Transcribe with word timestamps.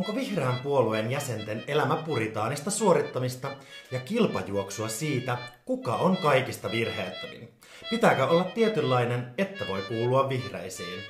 Onko 0.00 0.14
vihreän 0.14 0.60
puolueen 0.62 1.10
jäsenten 1.10 1.64
elämä 1.66 1.96
puritaanista 1.96 2.70
suorittamista 2.70 3.50
ja 3.90 4.00
kilpajuoksua 4.00 4.88
siitä, 4.88 5.38
kuka 5.64 5.94
on 5.94 6.16
kaikista 6.16 6.70
virheettömin? 6.70 7.48
Pitääkö 7.90 8.26
olla 8.26 8.44
tietynlainen, 8.44 9.34
että 9.38 9.68
voi 9.68 9.82
kuulua 9.82 10.28
vihreisiin? 10.28 11.02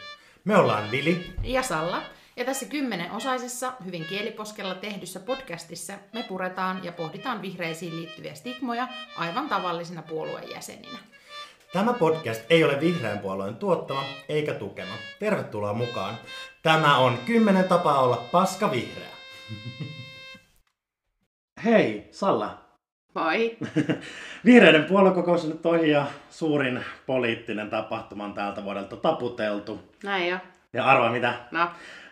Me 0.45 0.57
ollaan 0.57 0.91
Vili 0.91 1.33
ja 1.43 1.63
Salla. 1.63 2.03
Ja 2.37 2.45
tässä 2.45 2.67
kymmenen 2.67 3.13
osaisessa, 3.13 3.73
hyvin 3.85 4.05
kieliposkella 4.05 4.75
tehdyssä 4.75 5.21
podcastissa 5.21 5.95
me 6.13 6.23
puretaan 6.29 6.85
ja 6.85 6.93
pohditaan 6.93 7.43
vihreisiin 7.43 7.97
liittyviä 7.97 8.35
stigmoja 8.35 8.89
aivan 9.17 9.49
tavallisina 9.49 10.03
puolueen 10.03 10.51
jäseninä. 10.51 10.99
Tämä 11.73 11.93
podcast 11.93 12.43
ei 12.51 12.65
ole 12.65 12.81
vihreän 12.81 13.19
puolueen 13.19 13.57
tuottama 13.57 14.05
eikä 14.29 14.55
tukema. 14.55 14.95
Tervetuloa 15.19 15.73
mukaan. 15.73 16.19
Tämä 16.63 16.97
on 16.97 17.19
kymmenen 17.27 17.65
tapaa 17.65 18.01
olla 18.01 18.29
paska 18.33 18.71
vihreä. 18.71 19.09
Hei, 21.65 22.09
Salla. 22.11 22.59
Moi. 23.15 23.57
Vihreiden 24.45 24.85
puoluekokous 24.85 25.45
on 25.45 25.51
nyt 25.51 25.67
ohi 25.67 25.91
ja 25.91 26.07
suurin 26.31 26.85
poliittinen 27.07 27.71
tapahtuma 27.71 28.25
on 28.25 28.35
tältä 28.35 28.65
vuodelta 28.65 28.97
taputeltu. 28.97 29.81
Näin 30.05 30.29
jo. 30.29 30.39
Ja 30.73 30.85
arvaa 30.85 31.13
mitä? 31.13 31.35
No. 31.51 31.69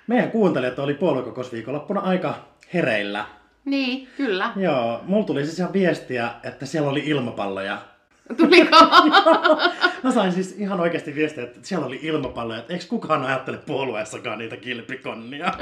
Meidän 0.06 0.30
kuuntelijat 0.30 0.78
oli 0.78 0.95
puoluekokousviikonloppuna 0.95 2.01
aika 2.01 2.34
hereillä. 2.75 3.25
Niin, 3.65 4.09
kyllä. 4.17 4.53
Joo, 4.56 5.01
mulla 5.05 5.27
tuli 5.27 5.45
siis 5.45 5.59
ihan 5.59 5.73
viestiä, 5.73 6.30
että 6.42 6.67
siellä 6.67 6.91
oli 6.91 7.00
ilmapalloja 7.00 7.78
Tuliko? 8.37 8.77
Mä 10.03 10.11
sain 10.11 10.33
siis 10.33 10.57
ihan 10.59 10.81
oikeasti 10.81 11.15
viestiä, 11.15 11.45
että 11.45 11.59
siellä 11.62 11.87
oli 11.87 11.98
ilmapalloja, 12.03 12.61
että 12.61 12.73
eikö 12.73 12.84
kukaan 12.89 13.23
ajattele 13.23 13.59
puolueessakaan 13.59 14.39
niitä 14.39 14.57
kilpikonnia. 14.57 15.53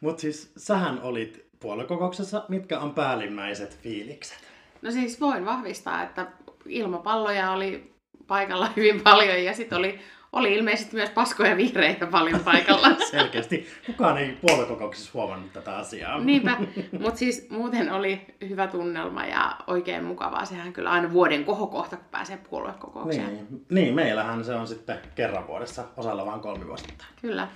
Mutta 0.00 0.20
siis 0.20 0.52
sähän 0.56 1.00
olit 1.02 1.48
puoluekokouksessa, 1.60 2.44
mitkä 2.48 2.78
on 2.78 2.94
päällimmäiset 2.94 3.78
fiilikset? 3.82 4.38
No 4.82 4.90
siis 4.90 5.20
voin 5.20 5.44
vahvistaa, 5.44 6.02
että 6.02 6.26
ilmapalloja 6.66 7.50
oli 7.50 7.94
paikalla 8.26 8.68
hyvin 8.76 9.00
paljon 9.00 9.44
ja 9.44 9.54
sitten 9.54 9.78
oli 9.78 10.00
oli 10.32 10.54
ilmeisesti 10.54 10.96
myös 10.96 11.10
paskoja 11.10 11.56
vihreitä 11.56 12.06
paljon 12.06 12.40
paikalla. 12.40 12.88
Selkeästi. 13.10 13.66
Kukaan 13.86 14.18
ei 14.18 14.38
puoluekokouksessa 14.40 15.10
huomannut 15.14 15.52
tätä 15.52 15.76
asiaa. 15.76 16.20
Niinpä, 16.20 16.56
mutta 16.92 17.18
siis 17.18 17.50
muuten 17.50 17.92
oli 17.92 18.20
hyvä 18.48 18.66
tunnelma 18.66 19.26
ja 19.26 19.56
oikein 19.66 20.04
mukavaa. 20.04 20.44
Sehän 20.44 20.72
kyllä 20.72 20.90
aina 20.90 21.12
vuoden 21.12 21.44
kohokohta, 21.44 21.96
kun 21.96 22.06
pääsee 22.10 22.38
puoluekokoukseen. 22.50 23.34
Niin, 23.34 23.66
niin 23.70 23.94
meillähän 23.94 24.44
se 24.44 24.54
on 24.54 24.66
sitten 24.66 24.98
kerran 25.14 25.46
vuodessa, 25.46 25.84
osalla 25.96 26.26
vaan 26.26 26.40
kolmi 26.40 26.66
vuotta. 26.66 27.04
Kyllä. 27.22 27.48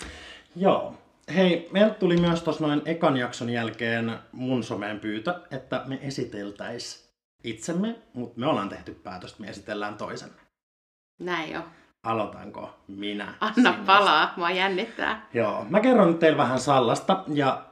Joo. 0.57 0.95
Hei, 1.35 1.69
meiltä 1.73 1.95
tuli 1.95 2.17
myös 2.17 2.43
tuossa 2.43 2.67
noin 2.67 2.83
ekan 2.85 3.17
jakson 3.17 3.51
jälkeen 3.51 4.19
mun 4.33 4.63
someen 4.63 5.01
pyytö, 5.01 5.35
että 5.51 5.83
me 5.87 5.99
esiteltäis 6.03 7.13
itsemme, 7.45 7.95
mutta 8.15 8.41
me 8.41 8.47
ollaan 8.47 8.69
tehty 8.69 8.95
päätös, 8.95 9.31
että 9.31 9.43
me 9.43 9.49
esitellään 9.49 9.95
toisemme. 9.95 10.41
Näin 11.19 11.53
jo. 11.53 11.63
Aloitanko 12.03 12.71
minä? 12.89 13.35
Anna 13.41 13.55
sinusta? 13.55 13.83
palaa, 13.87 14.33
mua 14.37 14.51
jännittää. 14.51 15.27
Joo, 15.35 15.67
mä 15.71 15.81
kerron 15.81 16.19
teille 16.19 16.39
vähän 16.39 16.61
Sallasta 16.61 17.25
ja 17.29 17.63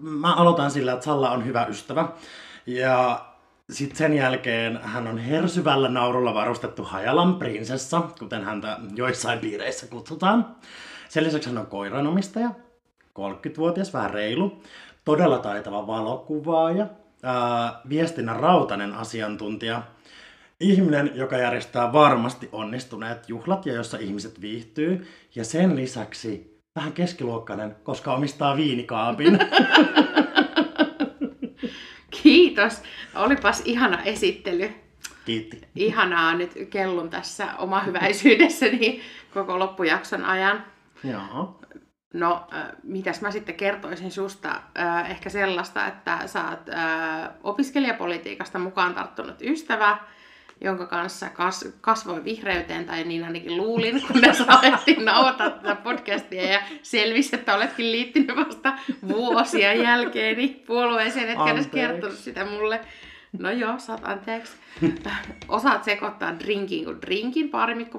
mä 0.00 0.34
aloitan 0.34 0.70
sillä, 0.70 0.92
että 0.92 1.04
Salla 1.04 1.30
on 1.30 1.44
hyvä 1.44 1.66
ystävä. 1.66 2.08
Ja 2.66 3.24
sitten 3.70 3.96
sen 3.96 4.12
jälkeen 4.14 4.80
hän 4.82 5.06
on 5.06 5.18
hersyvällä 5.18 5.88
naurulla 5.88 6.34
varustettu 6.34 6.84
Hajalan 6.84 7.34
prinsessa, 7.34 8.02
kuten 8.18 8.44
häntä 8.44 8.78
joissain 8.94 9.38
piireissä 9.38 9.86
kutsutaan. 9.86 10.56
Sen 11.08 11.24
lisäksi 11.24 11.48
hän 11.48 11.58
on 11.58 11.66
koiranomistaja, 11.66 12.50
30-vuotias, 13.18 13.92
vähän 13.92 14.10
reilu, 14.10 14.62
todella 15.04 15.38
taitava 15.38 15.86
valokuvaaja, 15.86 16.86
ää, 17.22 17.80
viestinnän 17.88 18.40
rautainen 18.40 18.94
asiantuntija– 18.94 19.82
ihminen, 20.60 21.10
joka 21.14 21.38
järjestää 21.38 21.92
varmasti 21.92 22.48
onnistuneet 22.52 23.28
juhlat 23.28 23.66
ja 23.66 23.74
jossa 23.74 23.98
ihmiset 23.98 24.40
viihtyy. 24.40 25.06
Ja 25.34 25.44
sen 25.44 25.76
lisäksi 25.76 26.60
vähän 26.76 26.92
keskiluokkainen, 26.92 27.76
koska 27.82 28.14
omistaa 28.14 28.56
viinikaapin. 28.56 29.38
Kiitos. 32.22 32.82
Olipas 33.14 33.62
ihana 33.64 34.02
esittely. 34.02 34.70
Kiitti. 35.24 35.60
Ihanaa 35.76 36.34
nyt 36.34 36.54
kellun 36.70 37.10
tässä 37.10 37.46
oma 37.58 37.80
hyväisyydessäni 37.80 39.00
koko 39.34 39.58
loppujakson 39.58 40.24
ajan. 40.24 40.64
Joo. 41.04 41.60
No, 42.14 42.46
äh, 42.54 42.66
mitäs 42.82 43.20
mä 43.20 43.30
sitten 43.30 43.54
kertoisin 43.54 44.10
susta? 44.10 44.60
Äh, 44.78 45.10
ehkä 45.10 45.30
sellaista, 45.30 45.86
että 45.86 46.18
sä 46.26 46.48
oot 46.48 46.68
äh, 46.68 47.28
opiskelijapolitiikasta 47.42 48.58
mukaan 48.58 48.94
tarttunut 48.94 49.42
ystävä, 49.42 49.98
jonka 50.60 50.86
kanssa 50.86 51.28
kas, 51.28 51.68
kasvoin 51.80 52.24
vihreyteen, 52.24 52.84
tai 52.84 53.04
niin 53.04 53.24
ainakin 53.24 53.56
luulin, 53.56 54.02
kunnes 54.06 54.40
alettiin 54.46 55.04
nauhoittaa 55.04 55.50
tätä 55.50 55.74
podcastia 55.74 56.52
ja 56.52 56.60
selvisi, 56.82 57.36
että 57.36 57.54
oletkin 57.54 57.92
liittynyt 57.92 58.36
vasta 58.36 58.78
vuosia 59.08 59.74
jälkeeni 59.74 60.62
puolueeseen, 60.66 61.28
etkä 61.28 61.50
edes 61.50 61.66
kertonut 61.66 62.18
sitä 62.18 62.44
mulle. 62.44 62.80
No 63.38 63.50
joo, 63.50 63.78
saat 63.78 64.00
anteeksi. 64.04 64.52
Osaat 65.48 65.84
sekoittaa 65.84 66.38
drinkin 66.38 66.84
kuin 66.84 67.02
drinkin 67.02 67.50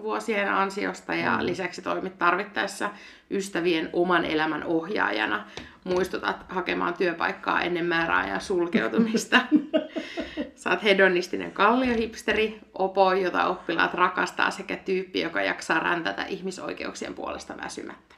vuosien 0.01 0.53
ansiosta 0.53 1.15
ja 1.15 1.37
mm. 1.37 1.45
lisäksi 1.45 1.81
toimit 1.81 2.17
tarvittaessa 2.17 2.89
ystävien 3.29 3.89
oman 3.93 4.25
elämän 4.25 4.63
ohjaajana. 4.63 5.45
Muistutat 5.83 6.45
hakemaan 6.49 6.93
työpaikkaa 6.93 7.61
ennen 7.61 7.85
määräajan 7.85 8.41
sulkeutumista. 8.41 9.41
Saat 10.61 10.83
hedonistinen 10.83 11.51
kalliohipsteri, 11.51 12.59
opo, 12.73 13.13
jota 13.13 13.45
oppilaat 13.45 13.93
rakastaa, 13.93 14.51
sekä 14.51 14.75
tyyppi, 14.75 15.21
joka 15.21 15.41
jaksaa 15.41 15.79
räntätä 15.79 16.23
ihmisoikeuksien 16.23 17.13
puolesta 17.13 17.57
väsymättä. 17.57 18.15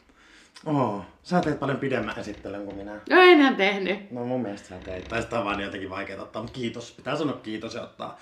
Oh, 0.66 1.06
sä 1.24 1.42
teet 1.42 1.60
paljon 1.60 1.78
pidemmän 1.78 2.20
esittelyn 2.20 2.66
kuin 2.66 2.76
minä. 2.76 2.92
No 2.92 3.00
en 3.10 3.30
enää 3.30 3.54
tehnyt. 3.54 4.12
No 4.12 4.26
mun 4.26 4.42
mielestä 4.42 4.68
sä 4.68 4.76
teit. 4.76 5.08
Tai 5.08 5.22
sitä 5.22 5.40
on 5.40 5.46
vaan 5.46 5.62
jotenkin 5.62 5.90
vaikea 5.90 6.22
ottaa, 6.22 6.42
mutta 6.42 6.56
kiitos. 6.56 6.92
Pitää 6.92 7.16
sanoa 7.16 7.38
kiitos 7.38 7.76
ja 7.76 7.82
ottaa 7.82 8.20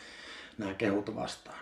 nämä 0.58 0.74
kehut 0.74 1.16
vastaan. 1.16 1.60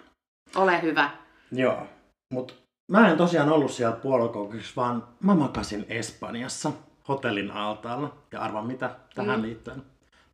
Ole 0.55 0.81
hyvä. 0.81 1.09
Joo, 1.51 1.87
mutta 2.33 2.53
mä 2.91 3.09
en 3.09 3.17
tosiaan 3.17 3.49
ollut 3.49 3.71
siellä 3.71 3.95
puoluekokouksessa, 3.95 4.73
vaan 4.75 5.07
mä 5.23 5.35
makasin 5.35 5.85
Espanjassa 5.89 6.71
hotellin 7.07 7.51
altaalla. 7.51 8.17
Ja 8.31 8.39
arva 8.39 8.61
mitä 8.61 8.95
tähän 9.15 9.39
mm. 9.39 9.45
liittyen? 9.45 9.83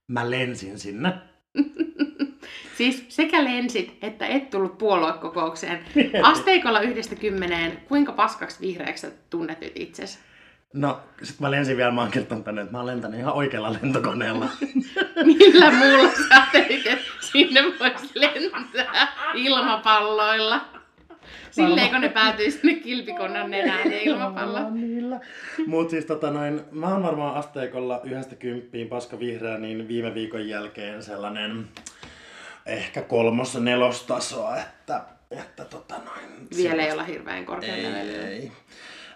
Mä 0.07 0.31
lensin 0.31 0.79
sinne. 0.79 1.13
Siis 2.77 3.05
sekä 3.09 3.43
lensit, 3.43 3.97
että 4.01 4.27
et 4.27 4.49
tullut 4.49 4.77
puoluekokoukseen. 4.77 5.79
Asteikolla 6.23 6.81
yhdestä 6.81 7.15
kymmeneen, 7.15 7.77
kuinka 7.87 8.11
paskaksi 8.11 8.61
vihreäksi 8.61 9.07
tunnet 9.29 9.61
nyt 9.61 9.71
itsesi? 9.75 10.19
No, 10.73 10.99
sit 11.23 11.39
mä 11.39 11.51
lensin 11.51 11.77
vielä, 11.77 11.91
mä 11.91 12.01
oon 12.01 12.11
kertonut 12.11 12.43
tänne, 12.43 12.61
että 12.61 12.71
mä 12.71 12.77
oon 12.77 12.87
lentänyt 12.87 13.19
ihan 13.19 13.33
oikealla 13.33 13.73
lentokoneella. 13.73 14.49
Millä 15.25 15.71
muulla 15.71 16.11
sä 16.29 16.45
sinne 17.19 17.63
voisi 17.79 18.09
lentää 18.15 19.07
ilmapalloilla? 19.33 20.65
Silleen, 21.51 21.89
kun 21.89 22.01
ne 22.01 22.09
päätyy 22.09 22.51
sinne 22.51 22.75
kilpikonnan 22.75 23.51
nenään 23.51 23.91
ja 23.91 24.01
ilmapallo. 24.01 24.59
Mut 25.67 25.89
siis 25.89 26.05
tota 26.05 26.31
noin, 26.31 26.61
mä 26.71 26.87
oon 26.87 27.03
varmaan 27.03 27.35
asteikolla 27.35 28.01
yhdestä 28.03 28.35
kymppiin 28.35 28.87
paska 28.87 29.19
vihreä, 29.19 29.57
niin 29.57 29.87
viime 29.87 30.13
viikon 30.13 30.47
jälkeen 30.47 31.03
sellainen 31.03 31.67
ehkä 32.65 33.01
kolmos 33.01 33.55
nelostasoa, 33.55 34.57
että, 34.57 35.01
että 35.31 35.65
tota 35.65 35.95
noin. 35.95 36.47
Vielä 36.57 36.83
ei 36.83 36.91
olla 36.91 37.03
hirveän 37.03 37.45
korkealla 37.45 37.97
ei, 37.97 38.15
ei. 38.15 38.51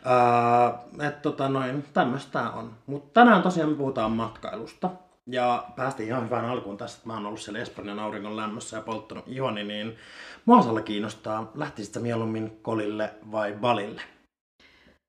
Uh, 0.06 1.04
että 1.04 1.22
tota 1.22 1.50
noin, 1.50 1.86
tämmöistä 1.94 2.50
on. 2.50 2.74
Mutta 2.86 3.22
tänään 3.22 3.42
tosiaan 3.42 3.70
me 3.70 3.76
puhutaan 3.76 4.12
matkailusta. 4.12 4.90
Ja 5.32 5.66
päästiin 5.76 6.10
ihan 6.10 6.24
hyvään 6.26 6.46
alkuun 6.46 6.78
tässä, 6.78 6.98
että 6.98 7.08
mä 7.08 7.14
oon 7.14 7.26
ollut 7.26 7.40
siellä 7.40 7.60
Espanjan 7.60 8.00
auringon 8.00 8.38
lämmössä 8.38 8.78
ja 8.78 8.82
polttanut 8.82 9.24
ihoni, 9.28 9.64
niin 9.64 9.98
mua 10.46 10.82
kiinnostaa, 10.86 11.52
lähtisitkö 11.56 12.00
mieluummin 12.00 12.60
Kolille 12.62 13.14
vai 13.32 13.54
Balille? 13.54 14.02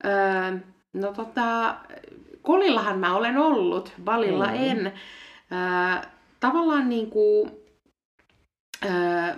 Öö, 0.05 0.59
no 0.93 1.13
tota, 1.13 1.75
Kolillahan 2.43 2.99
mä 2.99 3.17
olen 3.17 3.39
ollut, 3.39 3.93
Balilla 4.05 4.47
mm. 4.47 4.55
en. 4.55 4.87
Öö, 4.87 6.11
tavallaan 6.41 6.89
niin 6.89 7.11
kuin, 7.11 7.60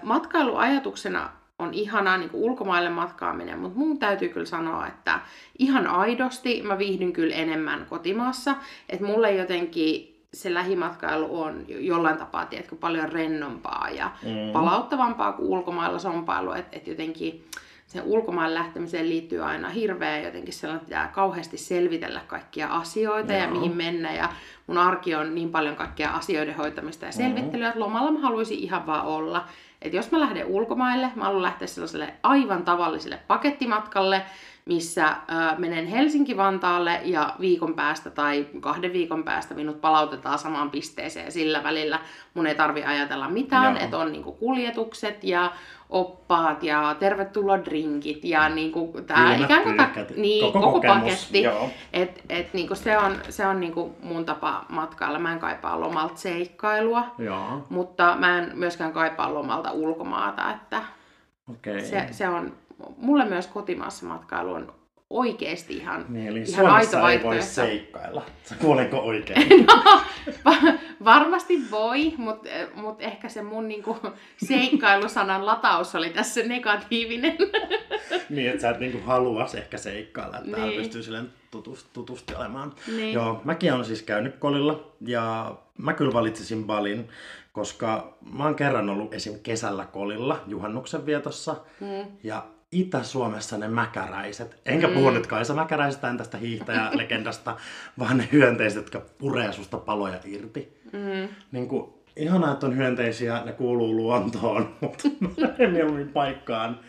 matkailuajatuksena 0.02 1.30
on 1.58 1.74
ihanaa 1.74 2.16
niin 2.16 2.30
ulkomaille 2.32 2.90
matkaaminen, 2.90 3.58
mutta 3.58 3.78
mun 3.78 3.98
täytyy 3.98 4.28
kyllä 4.28 4.46
sanoa, 4.46 4.86
että 4.86 5.20
ihan 5.58 5.86
aidosti 5.86 6.62
mä 6.62 6.78
viihdyn 6.78 7.12
kyllä 7.12 7.34
enemmän 7.34 7.86
kotimaassa. 7.90 8.54
Että 8.88 9.06
mulle 9.06 9.32
jotenkin 9.32 10.12
se 10.34 10.54
lähimatkailu 10.54 11.42
on 11.42 11.64
jollain 11.68 12.18
tapaa, 12.18 12.46
tiedätkö, 12.46 12.76
paljon 12.76 13.12
rennompaa 13.12 13.88
ja 13.90 14.10
mm. 14.22 14.52
palauttavampaa 14.52 15.32
kuin 15.32 15.48
ulkomailla 15.48 15.98
sompailu, 15.98 16.52
että 16.52 16.76
et 16.76 16.86
jotenkin 16.86 17.44
sen 17.92 18.02
ulkomaan 18.04 18.54
lähtemiseen 18.54 19.08
liittyy 19.08 19.40
aina 19.44 19.68
hirveä 19.68 20.20
jotenkin 20.20 20.54
sellainen, 20.54 20.82
että 20.82 20.88
pitää 20.88 21.08
kauheasti 21.14 21.58
selvitellä 21.58 22.20
kaikkia 22.26 22.68
asioita 22.68 23.32
Joo. 23.32 23.42
ja 23.42 23.50
mihin 23.50 23.76
mennä. 23.76 24.12
Ja 24.12 24.28
mun 24.66 24.78
arki 24.78 25.14
on 25.14 25.34
niin 25.34 25.50
paljon 25.50 25.76
kaikkia 25.76 26.10
asioiden 26.10 26.56
hoitamista 26.56 27.06
ja 27.06 27.12
selvittelyä, 27.12 27.50
mm-hmm. 27.50 27.68
että 27.68 27.80
lomalla 27.80 28.10
mä 28.10 28.20
haluaisin 28.20 28.58
ihan 28.58 28.86
vaan 28.86 29.06
olla. 29.06 29.44
Että 29.82 29.96
jos 29.96 30.10
mä 30.10 30.20
lähden 30.20 30.46
ulkomaille, 30.46 31.10
mä 31.14 31.24
haluan 31.24 31.42
lähteä 31.42 31.68
sellaiselle 31.68 32.14
aivan 32.22 32.64
tavalliselle 32.64 33.18
pakettimatkalle, 33.26 34.22
missä 34.64 35.06
äh, 35.06 35.58
menen 35.58 35.86
Helsinki-Vantaalle 35.86 37.00
ja 37.04 37.34
viikon 37.40 37.74
päästä 37.74 38.10
tai 38.10 38.46
kahden 38.60 38.92
viikon 38.92 39.24
päästä 39.24 39.54
minut 39.54 39.80
palautetaan 39.80 40.38
samaan 40.38 40.70
pisteeseen 40.70 41.32
sillä 41.32 41.62
välillä 41.62 42.00
mun 42.34 42.46
ei 42.46 42.54
tarvi 42.54 42.84
ajatella 42.84 43.28
mitään, 43.28 43.76
että 43.76 43.98
on 43.98 44.12
niinku 44.12 44.32
kuljetukset 44.32 45.24
ja 45.24 45.52
oppaat 45.92 46.62
ja 46.62 46.96
tervetuloa 46.98 47.64
drinkit 47.64 48.24
ja 48.24 48.48
niinku 48.48 48.94
tää 49.06 49.34
ikään 49.34 49.62
kuin 49.62 49.76
ta- 49.76 49.88
niin, 50.16 50.52
koko, 50.52 50.66
koko 50.66 50.80
paketti. 50.80 51.44
Et, 51.92 52.24
et 52.28 52.54
niinku 52.54 52.74
se 52.74 52.98
on, 52.98 53.16
se 53.28 53.46
on 53.46 53.60
niinku 53.60 53.96
mun 54.02 54.24
tapa 54.24 54.64
matkailla. 54.68 55.18
Mä 55.18 55.32
en 55.32 55.38
kaipaa 55.38 55.80
lomalta 55.80 56.16
seikkailua, 56.16 57.04
Joo. 57.18 57.66
mutta 57.68 58.16
mä 58.18 58.38
en 58.38 58.50
myöskään 58.54 58.92
kaipaa 58.92 59.34
lomalta 59.34 59.72
ulkomaata. 59.72 60.50
Että 60.50 60.82
okay. 61.50 61.80
se, 61.80 62.08
se 62.10 62.28
on 62.28 62.52
mulle 62.96 63.24
myös 63.24 63.46
kotimaassa 63.46 64.06
matkailu 64.06 64.52
on 64.52 64.72
oikeasti 65.12 65.76
ihan, 65.76 66.06
niin, 66.08 66.26
eli 66.26 66.42
ihan 66.42 66.66
aito 66.66 67.08
ei 67.08 67.22
voi 67.22 67.42
seikkailla. 67.42 68.22
Kuulenko 68.58 68.96
oikein? 68.96 69.48
no, 69.66 70.02
va- 70.44 70.72
varmasti 71.04 71.70
voi, 71.70 72.14
mutta 72.16 72.48
mut 72.74 73.02
ehkä 73.02 73.28
se 73.28 73.42
mun 73.42 73.68
niinku, 73.68 73.96
seikkailusanan 74.46 75.46
lataus 75.46 75.94
oli 75.94 76.10
tässä 76.10 76.42
negatiivinen. 76.42 77.36
niin, 78.30 78.50
että 78.50 78.62
sä 78.62 78.70
et 78.70 78.80
niinku 78.80 78.98
halua 79.06 79.46
ehkä 79.56 79.78
seikkailla, 79.78 80.38
että 80.38 80.56
niin. 80.56 80.82
pystyy 80.82 81.02
silleen 81.02 81.30
tutust, 81.50 81.86
tutustelemaan. 81.92 82.72
Niin. 82.96 83.12
Joo, 83.12 83.40
mäkin 83.44 83.72
olen 83.72 83.84
siis 83.84 84.02
käynyt 84.02 84.36
kolilla 84.36 84.92
ja 85.00 85.54
mä 85.78 85.92
kyllä 85.92 86.12
valitsisin 86.12 86.64
Balin, 86.64 87.08
koska 87.52 88.16
mä 88.32 88.44
oon 88.44 88.54
kerran 88.54 88.90
ollut 88.90 89.14
esim. 89.14 89.38
kesällä 89.42 89.84
kolilla 89.84 90.40
juhannuksen 90.46 91.06
vietossa 91.06 91.56
mm. 91.80 92.06
ja 92.22 92.46
Itä-Suomessa 92.72 93.58
ne 93.58 93.68
mäkäräiset. 93.68 94.60
Enkä 94.66 94.86
mm. 94.86 94.94
puhu 94.94 95.10
nyt 95.10 95.26
Kaisa 95.26 95.54
Mäkäräisestä, 95.54 96.14
tästä 96.16 96.38
hiihtäjälegendasta, 96.38 97.56
vaan 97.98 98.16
ne 98.16 98.28
hyönteiset, 98.32 98.76
jotka 98.76 99.02
puree 99.18 99.52
susta 99.52 99.78
paloja 99.78 100.20
irti. 100.24 100.80
Mm. 100.92 101.28
Niin 101.52 101.68
kuin, 101.68 101.92
ihanaa, 102.16 102.52
että 102.52 102.66
on 102.66 102.76
hyönteisiä, 102.76 103.42
ne 103.44 103.52
kuuluu 103.52 103.96
luontoon, 103.96 104.74
mutta 104.80 105.08
mieluummin 105.72 106.08
paikkaan, 106.08 106.80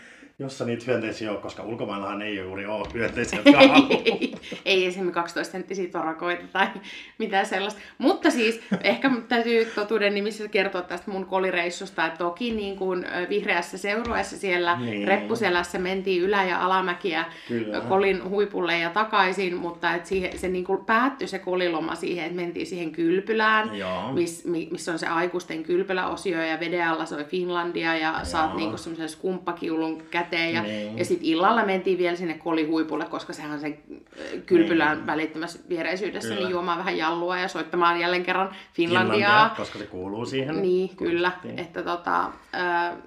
jossa 0.43 0.65
niitä 0.65 0.83
hyönteisiä 0.87 1.31
on, 1.31 1.37
koska 1.37 1.63
ulkomaillahan 1.63 2.21
ei 2.21 2.37
juuri 2.37 2.65
ole 2.65 2.87
hyönteisiä, 2.93 3.39
jotka 3.45 3.61
ei, 3.61 4.35
ei 4.65 4.85
esimerkiksi 4.85 5.13
12 5.13 5.51
senttisiä 5.51 5.89
torakoita 5.89 6.43
tai 6.53 6.67
mitään 7.17 7.45
sellaista. 7.45 7.81
Mutta 7.97 8.31
siis 8.31 8.61
ehkä 8.81 9.11
täytyy 9.27 9.65
totuuden 9.65 10.13
nimissä 10.13 10.47
kertoa 10.47 10.81
tästä 10.81 11.11
mun 11.11 11.25
kolireissusta, 11.25 12.05
että 12.05 12.17
toki 12.17 12.51
niin 12.51 12.77
kuin 12.77 13.05
vihreässä 13.29 13.77
seurueessa 13.77 14.37
siellä 14.37 14.79
niin. 14.79 15.07
reppuselässä 15.07 15.79
mentiin 15.79 16.21
ylä- 16.21 16.43
ja 16.43 16.65
alamäkiä 16.65 17.25
Kyllä. 17.47 17.81
kolin 17.81 18.29
huipulle 18.29 18.79
ja 18.79 18.89
takaisin, 18.89 19.55
mutta 19.55 19.95
että 19.95 20.09
siihen, 20.09 20.39
se 20.39 20.47
niin 20.47 20.65
kuin 20.65 20.85
päättyi 20.85 21.27
se 21.27 21.39
koliloma 21.39 21.95
siihen, 21.95 22.25
että 22.25 22.35
mentiin 22.35 22.67
siihen 22.67 22.91
kylpylään, 22.91 23.71
missä 24.13 24.49
miss 24.49 24.89
on 24.89 24.99
se 24.99 25.07
aikuisten 25.07 25.63
kylpyläosio 25.63 26.41
ja 26.41 26.59
veden 26.59 26.87
alla 26.87 27.05
soi 27.05 27.23
Finlandia 27.23 27.95
ja 27.97 28.11
Joo. 28.11 28.25
saat 28.25 28.55
niin 28.55 28.69
kuin 28.69 28.79
semmoisen 28.79 29.09
skumppakiulun 29.09 30.03
käteen. 30.11 30.32
Ja, 30.37 30.61
niin. 30.61 30.97
ja 30.97 31.05
sitten 31.05 31.27
illalla 31.27 31.65
mentiin 31.65 31.97
vielä 31.97 32.15
sinne 32.15 32.33
kolihuipulle, 32.33 33.05
koska 33.05 33.33
sehän 33.33 33.59
se 33.59 33.79
kylpylän 34.45 34.97
niin. 34.97 35.07
välittömässä 35.07 35.59
viereisyydessä, 35.69 36.29
niin 36.29 36.37
kyllä. 36.37 36.47
niin 36.47 36.53
juomaan 36.53 36.77
vähän 36.77 36.97
jallua 36.97 37.37
ja 37.37 37.47
soittamaan 37.47 37.99
jälleen 37.99 38.25
kerran 38.25 38.55
Finlandiaa. 38.73 39.13
Finlandia, 39.13 39.55
koska 39.57 39.79
se 39.79 39.85
kuuluu 39.85 40.25
siihen. 40.25 40.61
Niin, 40.61 40.95
kyllä. 40.95 41.31
Että 41.57 41.83
tota, 41.83 42.25
äh, 42.55 42.97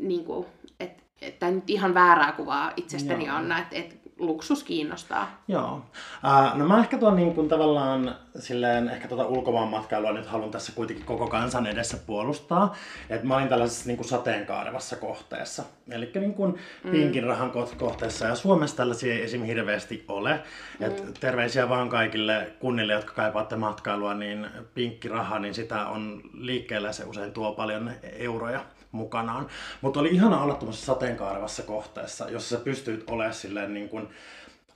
niin 0.00 0.24
kuin, 0.24 0.46
et, 0.80 1.02
että 1.22 1.50
nyt 1.50 1.70
ihan 1.70 1.94
väärää 1.94 2.32
kuvaa 2.32 2.72
itsestäni 2.76 3.26
Joo. 3.26 3.36
on, 3.36 3.52
että 3.52 3.76
et, 3.76 4.03
luksus 4.18 4.64
kiinnostaa. 4.64 5.42
Joo. 5.48 5.74
Uh, 5.74 6.58
no 6.58 6.68
mä 6.68 6.78
ehkä 6.78 6.98
tuon 6.98 7.16
niin 7.16 7.34
kuin 7.34 7.48
tavallaan 7.48 8.16
silleen, 8.38 8.88
ehkä 8.88 9.08
tuota 9.08 9.26
ulkomaan 9.26 9.68
matkailua 9.68 10.12
nyt 10.12 10.26
haluan 10.26 10.50
tässä 10.50 10.72
kuitenkin 10.72 11.06
koko 11.06 11.26
kansan 11.26 11.66
edessä 11.66 11.96
puolustaa. 12.06 12.74
Että 13.10 13.26
mä 13.26 13.36
olin 13.36 13.48
tällaisessa 13.48 13.86
niin 13.86 13.96
kuin 13.96 14.08
sateenkaarevassa 14.08 14.96
kohteessa. 14.96 15.62
Eli 15.90 16.10
niin 16.14 16.34
kuin 16.34 16.58
mm. 16.84 16.90
pinkin 16.90 17.24
rahan 17.24 17.52
kohteessa. 17.78 18.26
Ja 18.26 18.34
Suomessa 18.34 18.76
tällaisia 18.76 19.24
esim. 19.24 19.42
hirveästi 19.42 20.04
ole. 20.08 20.40
Mm. 20.80 20.86
Et 20.86 21.14
terveisiä 21.20 21.68
vaan 21.68 21.88
kaikille 21.88 22.52
kunnille, 22.60 22.92
jotka 22.92 23.12
kaipaatte 23.12 23.56
matkailua, 23.56 24.14
niin 24.14 24.46
pinkki 24.74 25.08
raha, 25.08 25.38
niin 25.38 25.54
sitä 25.54 25.86
on 25.86 26.22
liikkeellä 26.34 26.92
se 26.92 27.04
usein 27.04 27.32
tuo 27.32 27.52
paljon 27.52 27.90
euroja 28.18 28.60
mukanaan. 28.94 29.46
Mutta 29.80 30.00
oli 30.00 30.08
ihana 30.08 30.42
olla 30.42 30.54
tuollaisessa 30.54 30.94
sateenkaarevassa 30.94 31.62
kohteessa, 31.62 32.30
jossa 32.30 32.56
sä 32.56 32.64
pystyt 32.64 33.10
olemaan 33.10 33.34
silleen 33.34 33.74
niin 33.74 33.88
kuin 33.88 34.08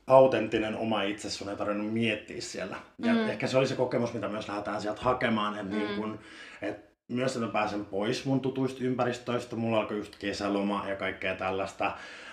autenttinen 0.07 0.77
oma 0.77 1.03
itse, 1.03 1.31
sun 1.31 1.49
ei 1.49 1.57
tarvinnut 1.57 1.93
miettiä 1.93 2.41
siellä. 2.41 2.77
Ja 2.99 3.13
mm. 3.13 3.29
ehkä 3.29 3.47
se 3.47 3.59
oli 3.59 3.67
se 3.67 3.75
kokemus, 3.75 4.15
mitä 4.15 4.29
myös 4.29 4.49
lähdetään 4.49 4.81
sieltä 4.81 5.03
hakemaan, 5.03 5.59
että 5.59 5.73
mm. 5.73 5.79
niin 5.79 5.97
kuin, 5.97 6.19
että 6.63 6.89
myös 7.09 7.37
että 7.37 7.47
mä 7.47 7.53
pääsen 7.53 7.85
pois 7.85 8.25
mun 8.25 8.41
tutuista 8.41 8.85
ympäristöistä, 8.85 9.57
mulla 9.57 9.79
alkoi 9.79 9.97
just 9.97 10.17
kesäloma 10.17 10.85
ja 10.89 10.97
kaikkea 10.97 11.35
tällaista, 11.35 11.93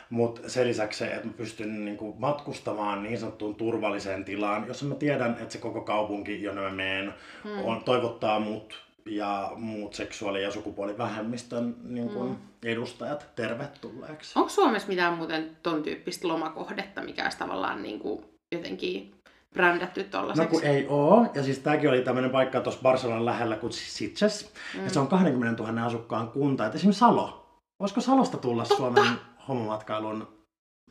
mutta 0.09 0.49
sen 0.49 0.67
lisäksi 0.67 0.99
se, 0.99 1.07
että 1.07 1.27
mä 1.27 1.33
pystyn 1.33 1.85
niin 1.85 1.97
kuin 1.97 2.15
matkustamaan 2.17 3.03
niin 3.03 3.19
sanottuun 3.19 3.55
turvalliseen 3.55 4.25
tilaan, 4.25 4.67
jossa 4.67 4.85
mä 4.85 4.95
tiedän, 4.95 5.31
että 5.31 5.49
se 5.49 5.57
koko 5.57 5.81
kaupunki, 5.81 6.43
jonne 6.43 6.61
mä 6.61 6.69
menen, 6.69 7.13
mm. 7.43 7.65
on, 7.65 7.83
toivottaa 7.83 8.39
mut 8.39 8.84
ja 9.09 9.51
muut 9.55 9.93
seksuaali- 9.93 10.43
ja 10.43 10.51
sukupuolivähemmistön 10.51 11.75
niin 11.83 12.09
kuin, 12.09 12.29
mm. 12.29 12.37
edustajat 12.63 13.27
tervetulleeksi. 13.35 14.39
Onko 14.39 14.49
Suomessa 14.49 14.87
mitään 14.87 15.13
muuten 15.13 15.57
ton 15.63 15.83
tyyppistä 15.83 16.27
lomakohdetta, 16.27 17.01
mikä 17.01 17.23
olisi 17.23 17.37
tavallaan 17.37 17.83
niin 17.83 17.99
kuin, 17.99 18.25
jotenkin 18.55 19.15
brändätty 19.53 20.03
tuollaiseksi? 20.03 20.55
No 20.55 20.59
kun 20.59 20.69
ei 20.69 20.85
oo. 20.89 21.25
Ja 21.33 21.43
siis 21.43 21.59
tämäkin 21.59 21.89
oli 21.89 22.01
tämmöinen 22.01 22.31
paikka 22.31 22.61
tuossa 22.61 22.81
Barcelonan 22.81 23.25
lähellä 23.25 23.55
kuin 23.55 23.73
Sitges. 23.73 24.53
Mm. 24.73 24.83
Ja 24.83 24.89
se 24.89 24.99
on 24.99 25.07
20 25.07 25.63
000 25.63 25.85
asukkaan 25.85 26.27
kunta. 26.27 26.65
Et 26.65 26.75
esimerkiksi 26.75 26.99
Salo. 26.99 27.45
Voisiko 27.79 28.01
Salosta 28.01 28.37
tulla 28.37 28.63
Totta. 28.63 28.75
Suomen 28.75 29.07
homomatkailun 29.47 30.27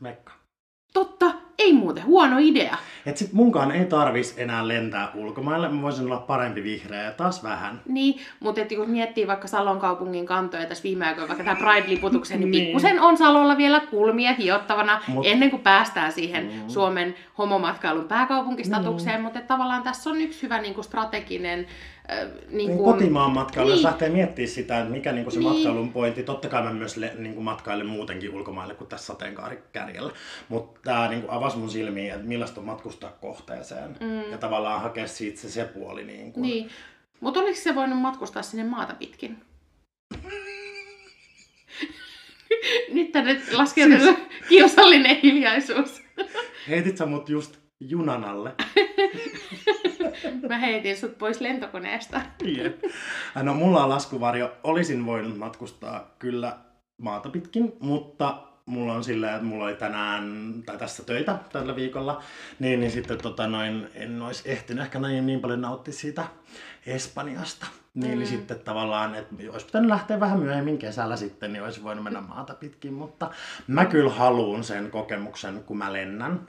mekka? 0.01 0.33
Totta, 0.93 1.34
ei 1.65 1.73
muuten, 1.73 2.05
huono 2.05 2.37
idea. 2.39 2.77
Et 3.05 3.17
sit 3.17 3.33
munkaan 3.33 3.71
ei 3.71 3.85
tarvis 3.85 4.33
enää 4.37 4.67
lentää 4.67 5.11
ulkomaille, 5.15 5.69
mä 5.69 5.81
voisin 5.81 6.05
olla 6.05 6.17
parempi 6.17 6.63
vihreä 6.63 7.03
ja 7.03 7.11
taas 7.11 7.43
vähän. 7.43 7.81
Niin, 7.87 8.19
mutta 8.39 8.61
et 8.61 8.69
kun 8.75 8.89
miettii 8.89 9.27
vaikka 9.27 9.47
Salon 9.47 9.79
kaupungin 9.79 10.25
kantoja 10.25 10.65
tässä 10.65 10.83
viime 10.83 11.05
aikoina, 11.05 11.27
vaikka 11.27 11.43
tämä 11.43 11.55
Pride-liputuksen, 11.55 12.39
niin, 12.39 12.51
niin 12.51 12.65
pikkusen 12.65 13.01
on 13.01 13.17
Salolla 13.17 13.57
vielä 13.57 13.79
kulmia 13.79 14.33
hiottavana 14.33 15.01
Mut... 15.07 15.25
ennen 15.25 15.49
kuin 15.49 15.61
päästään 15.61 16.11
siihen 16.11 16.45
mm. 16.45 16.69
Suomen 16.69 17.15
homomatkailun 17.37 18.07
pääkaupunkistatukseen, 18.07 19.19
mm. 19.19 19.23
mutta 19.23 19.41
tavallaan 19.41 19.83
tässä 19.83 20.09
on 20.09 20.21
yksi 20.21 20.41
hyvä 20.43 20.61
niin 20.61 20.73
kuin 20.73 20.85
strateginen 20.85 21.67
niin, 22.07 22.57
niin 22.57 22.77
kuin... 22.77 22.93
Kotimaan 22.93 23.31
matkailu, 23.31 23.67
niin. 23.67 23.75
jos 23.75 23.83
lähtee 23.83 24.09
miettimään 24.09 24.49
sitä, 24.49 24.79
että 24.79 24.91
mikä 24.91 25.11
niin 25.11 25.23
kuin 25.23 25.33
se 25.33 25.39
niin. 25.39 25.51
matkailun 25.51 25.93
pointti, 25.93 26.23
totta 26.23 26.49
kai 26.49 26.63
mä 26.63 26.73
myös 26.73 26.97
le, 26.97 27.13
niin 27.17 27.33
kuin 27.33 27.43
matkailen 27.43 27.85
muutenkin 27.85 28.33
ulkomaille 28.33 28.75
kuin 28.75 28.87
tässä 28.87 29.05
sateenkaarikärjellä, 29.05 30.11
mutta 30.49 30.79
tämä 30.83 31.07
niin 31.07 31.21
kuin 31.21 31.31
avasi 31.31 31.57
mun 31.57 31.69
silmiin, 31.69 32.13
että 32.13 32.27
millaista 32.27 32.59
on 32.59 32.65
matkustaa 32.65 33.11
kohteeseen 33.21 33.97
mm. 33.99 34.31
ja 34.31 34.37
tavallaan 34.37 34.81
hakea 34.81 35.07
siitä 35.07 35.39
se, 35.39 35.49
se 35.49 35.65
puoli. 35.65 36.03
Niin, 36.03 36.33
kuin... 36.33 36.41
niin. 36.41 36.69
mutta 37.19 37.39
oliko 37.39 37.59
se 37.59 37.75
voinut 37.75 37.99
matkustaa 37.99 38.43
sinne 38.43 38.63
maata 38.63 38.93
pitkin? 38.93 39.37
Nyt 42.93 43.11
tänne 43.11 43.41
laskeutuu 43.51 43.99
siis... 43.99 44.17
kiusallinen 44.49 45.15
hiljaisuus. 45.23 46.01
Heitit 46.69 46.97
sä 46.97 47.05
mut 47.05 47.29
just 47.29 47.59
junan 47.79 48.23
alle? 48.23 48.55
Mä 50.49 50.57
heitin 50.57 50.97
sut 50.97 51.17
pois 51.17 51.41
lentokoneesta. 51.41 52.21
Jep. 52.43 52.83
No 53.43 53.53
mulla 53.53 53.83
on 53.83 53.89
laskuvarjo. 53.89 54.51
Olisin 54.63 55.05
voinut 55.05 55.37
matkustaa 55.37 56.15
kyllä 56.19 56.57
maata 56.97 57.29
pitkin, 57.29 57.73
mutta 57.79 58.37
mulla 58.65 58.93
on 58.93 59.03
silleen, 59.03 59.33
että 59.33 59.45
mulla 59.45 59.65
oli 59.65 59.75
tänään 59.75 60.53
tai 60.65 60.77
tässä 60.77 61.03
töitä 61.03 61.39
tällä 61.51 61.75
viikolla, 61.75 62.23
niin, 62.59 62.79
niin 62.79 62.91
sitten 62.91 63.17
tota 63.17 63.47
noin, 63.47 63.87
en 63.93 64.21
olisi 64.21 64.51
ehtinyt 64.51 64.83
ehkä 64.83 64.99
näin 64.99 65.25
niin 65.25 65.39
paljon 65.39 65.61
nauttia 65.61 65.93
siitä 65.93 66.23
Espanjasta. 66.85 67.65
Niin, 67.93 68.11
mm. 68.11 68.17
niin 68.17 68.27
sitten 68.27 68.59
tavallaan, 68.59 69.15
että 69.15 69.35
olisi 69.51 69.65
pitänyt 69.65 69.89
lähteä 69.89 70.19
vähän 70.19 70.39
myöhemmin 70.39 70.77
kesällä 70.77 71.15
sitten, 71.15 71.53
niin 71.53 71.63
olisi 71.63 71.83
voinut 71.83 72.03
mennä 72.03 72.21
maata 72.21 72.53
pitkin, 72.53 72.93
mutta 72.93 73.31
mä 73.67 73.85
kyllä 73.85 74.11
haluan 74.11 74.63
sen 74.63 74.91
kokemuksen, 74.91 75.63
kun 75.63 75.77
mä 75.77 75.93
lennän 75.93 76.47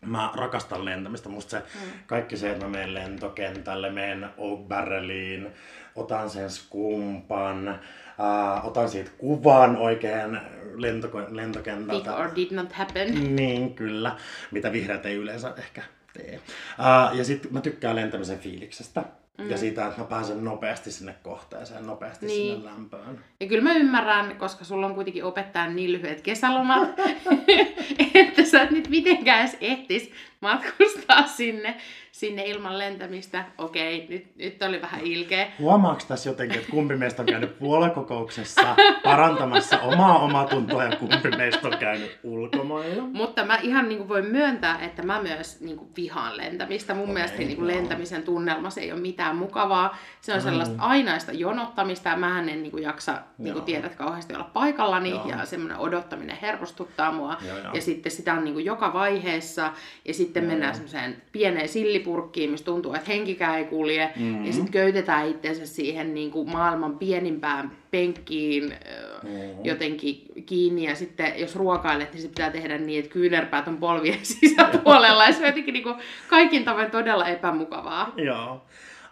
Mä 0.00 0.30
rakastan 0.34 0.84
lentämistä. 0.84 1.28
Musta 1.28 1.50
se 1.50 1.58
mm. 1.58 1.90
kaikki 2.06 2.36
se, 2.36 2.50
että 2.50 2.64
mä 2.64 2.70
menen 2.70 2.94
lentokentälle, 2.94 3.90
menen 3.90 4.30
Oak 4.36 4.60
Barreliin, 4.68 5.48
otan 5.94 6.30
sen 6.30 6.50
skumpan, 6.50 7.68
äh, 7.68 8.66
otan 8.66 8.88
siitä 8.88 9.10
kuvan 9.18 9.76
oikein 9.76 10.40
lentoko- 10.74 11.36
lentokentältä. 11.36 12.10
Did 12.10 12.20
or 12.20 12.30
did 12.36 12.50
not 12.50 12.72
happen. 12.72 13.36
Niin, 13.36 13.74
kyllä. 13.74 14.16
Mitä 14.50 14.72
vihreät 14.72 15.06
ei 15.06 15.14
yleensä 15.14 15.54
ehkä 15.58 15.82
tee. 16.12 16.40
Uh, 16.78 17.18
ja 17.18 17.24
sitten 17.24 17.52
mä 17.52 17.60
tykkään 17.60 17.96
lentämisen 17.96 18.38
fiiliksestä. 18.38 19.04
Mm. 19.38 19.50
Ja 19.50 19.58
siitä, 19.58 19.86
että 19.86 20.00
mä 20.00 20.06
pääsen 20.06 20.44
nopeasti 20.44 20.90
sinne 20.90 21.14
kohteeseen, 21.22 21.86
nopeasti 21.86 22.26
niin. 22.26 22.56
sinne 22.56 22.70
lämpöön. 22.70 23.24
Ja 23.40 23.46
kyllä 23.46 23.62
mä 23.62 23.74
ymmärrän, 23.74 24.36
koska 24.36 24.64
sulla 24.64 24.86
on 24.86 24.94
kuitenkin 24.94 25.24
opettajan 25.24 25.76
niin 25.76 25.92
lyhyet 25.92 26.20
kesälomat, 26.20 26.88
että 28.14 28.44
sä 28.44 28.62
et 28.62 28.70
nyt 28.70 28.88
mitenkään 28.88 29.40
edes 29.40 29.56
ehtis 29.60 30.12
matkustaa 30.40 31.26
sinne, 31.26 31.76
sinne 32.18 32.44
ilman 32.44 32.78
lentämistä. 32.78 33.44
Okei, 33.58 34.06
nyt, 34.08 34.36
nyt 34.36 34.62
oli 34.62 34.82
vähän 34.82 35.00
ilkeä. 35.00 35.46
Huomaaks 35.58 36.04
tässä 36.04 36.30
jotenkin, 36.30 36.58
että 36.58 36.70
kumpi 36.70 36.96
meistä 36.96 37.22
on 37.22 37.26
käynyt 37.26 37.58
puolekokouksessa 37.58 38.76
parantamassa 39.04 39.78
omaa 39.78 40.18
omatuntoa 40.18 40.84
ja 40.84 40.96
kumpi 40.96 41.30
meistä 41.36 41.68
on 41.68 41.78
käynyt 41.78 42.18
ulkomailla? 42.22 43.02
Mutta 43.02 43.44
mä 43.44 43.56
ihan 43.56 43.88
niin 43.88 43.98
kuin 43.98 44.08
voin 44.08 44.26
myöntää, 44.26 44.78
että 44.84 45.02
mä 45.02 45.22
myös 45.22 45.60
niin 45.60 45.76
kuin 45.76 45.90
vihaan 45.96 46.36
lentämistä. 46.36 46.94
Mun 46.94 47.02
okay, 47.02 47.14
mielestä 47.14 47.38
niin 47.38 47.56
kuin 47.56 47.66
lentämisen 47.66 48.22
tunnelma 48.22 48.70
se 48.70 48.80
ei 48.80 48.92
ole 48.92 49.00
mitään 49.00 49.36
mukavaa. 49.36 49.96
Se 50.20 50.34
on 50.34 50.40
sellaista 50.40 50.74
mm. 50.74 50.82
ainaista 50.82 51.32
jonottamista 51.32 52.08
ja 52.08 52.16
mä 52.16 52.38
en 52.38 52.46
niin 52.46 52.70
kuin 52.70 52.82
jaksa, 52.82 53.22
niin 53.38 53.52
kuin 53.52 53.64
tiedät, 53.64 53.94
kauheasti 53.94 54.34
olla 54.34 54.50
paikallani 54.52 55.10
Joo. 55.10 55.28
ja 55.28 55.46
semmoinen 55.46 55.78
odottaminen 55.78 56.38
hermostuttaa 56.42 57.12
mua. 57.12 57.36
Joo, 57.48 57.58
jo. 57.58 57.72
Ja 57.72 57.80
sitten 57.80 58.12
sitä 58.12 58.34
on 58.34 58.44
niin 58.44 58.54
kuin 58.54 58.64
joka 58.64 58.92
vaiheessa 58.92 59.72
ja 60.04 60.14
sitten 60.14 60.42
mm. 60.42 60.48
mennään 60.48 60.74
semmoiseen 60.74 61.22
pieneen 61.32 61.68
sillipurkkiin, 62.08 62.50
missä 62.50 62.66
tuntuu, 62.66 62.94
että 62.94 63.10
henkikään 63.10 63.58
ei 63.58 63.64
kulje. 63.64 64.12
Mm. 64.16 64.44
Ja 64.44 64.52
sitten 64.52 64.72
köytetään 64.72 65.28
itsensä 65.28 65.66
siihen 65.66 66.14
niin 66.14 66.30
kuin 66.30 66.50
maailman 66.50 66.98
pienimpään 66.98 67.70
penkkiin 67.90 68.74
mm. 69.22 69.64
jotenkin 69.64 70.22
kiinni. 70.46 70.84
Ja 70.84 70.94
sitten 70.94 71.32
jos 71.36 71.56
ruokailet, 71.56 72.12
niin 72.12 72.22
se 72.22 72.28
pitää 72.28 72.50
tehdä 72.50 72.78
niin, 72.78 72.98
että 72.98 73.12
kyynärpäät 73.12 73.68
on 73.68 73.76
polvien 73.76 74.18
sisäpuolella. 74.40 75.24
ja 75.24 75.32
se 75.32 75.40
on 75.40 75.46
jotenkin 75.46 75.72
niin 75.72 75.84
kuin 75.84 75.96
kaikin 76.28 76.64
tavoin 76.64 76.90
todella 76.90 77.28
epämukavaa. 77.28 78.12
Joo. 78.16 78.62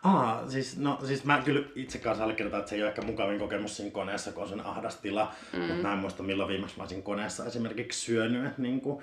Ah, 0.07 0.49
siis, 0.49 0.79
no, 0.79 0.99
siis 1.05 1.25
mä 1.25 1.43
kyllä 1.45 1.63
itse 1.75 1.99
kanssa 1.99 2.25
allekirjoitan, 2.25 2.61
että 2.61 2.71
se 2.71 2.77
ei 2.77 2.83
ole 2.83 2.89
ehkä 2.89 3.03
mukavin 3.03 3.39
kokemus 3.39 3.77
siinä 3.77 3.91
koneessa, 3.91 4.33
kun 4.33 4.43
on 4.43 4.49
sen 4.49 4.67
ahdas 4.67 4.97
tila. 4.97 5.33
Mm. 5.53 5.61
Mutta 5.61 5.83
mä 5.83 5.93
en 5.93 5.99
muista 5.99 6.23
milloin 6.23 6.49
viimeksi 6.49 6.77
mä 6.77 6.83
olisin 6.83 7.03
koneessa 7.03 7.45
esimerkiksi 7.45 8.01
syönyt. 8.01 8.47
Että 8.47 8.63
niin 8.63 8.81
kuin... 8.81 9.03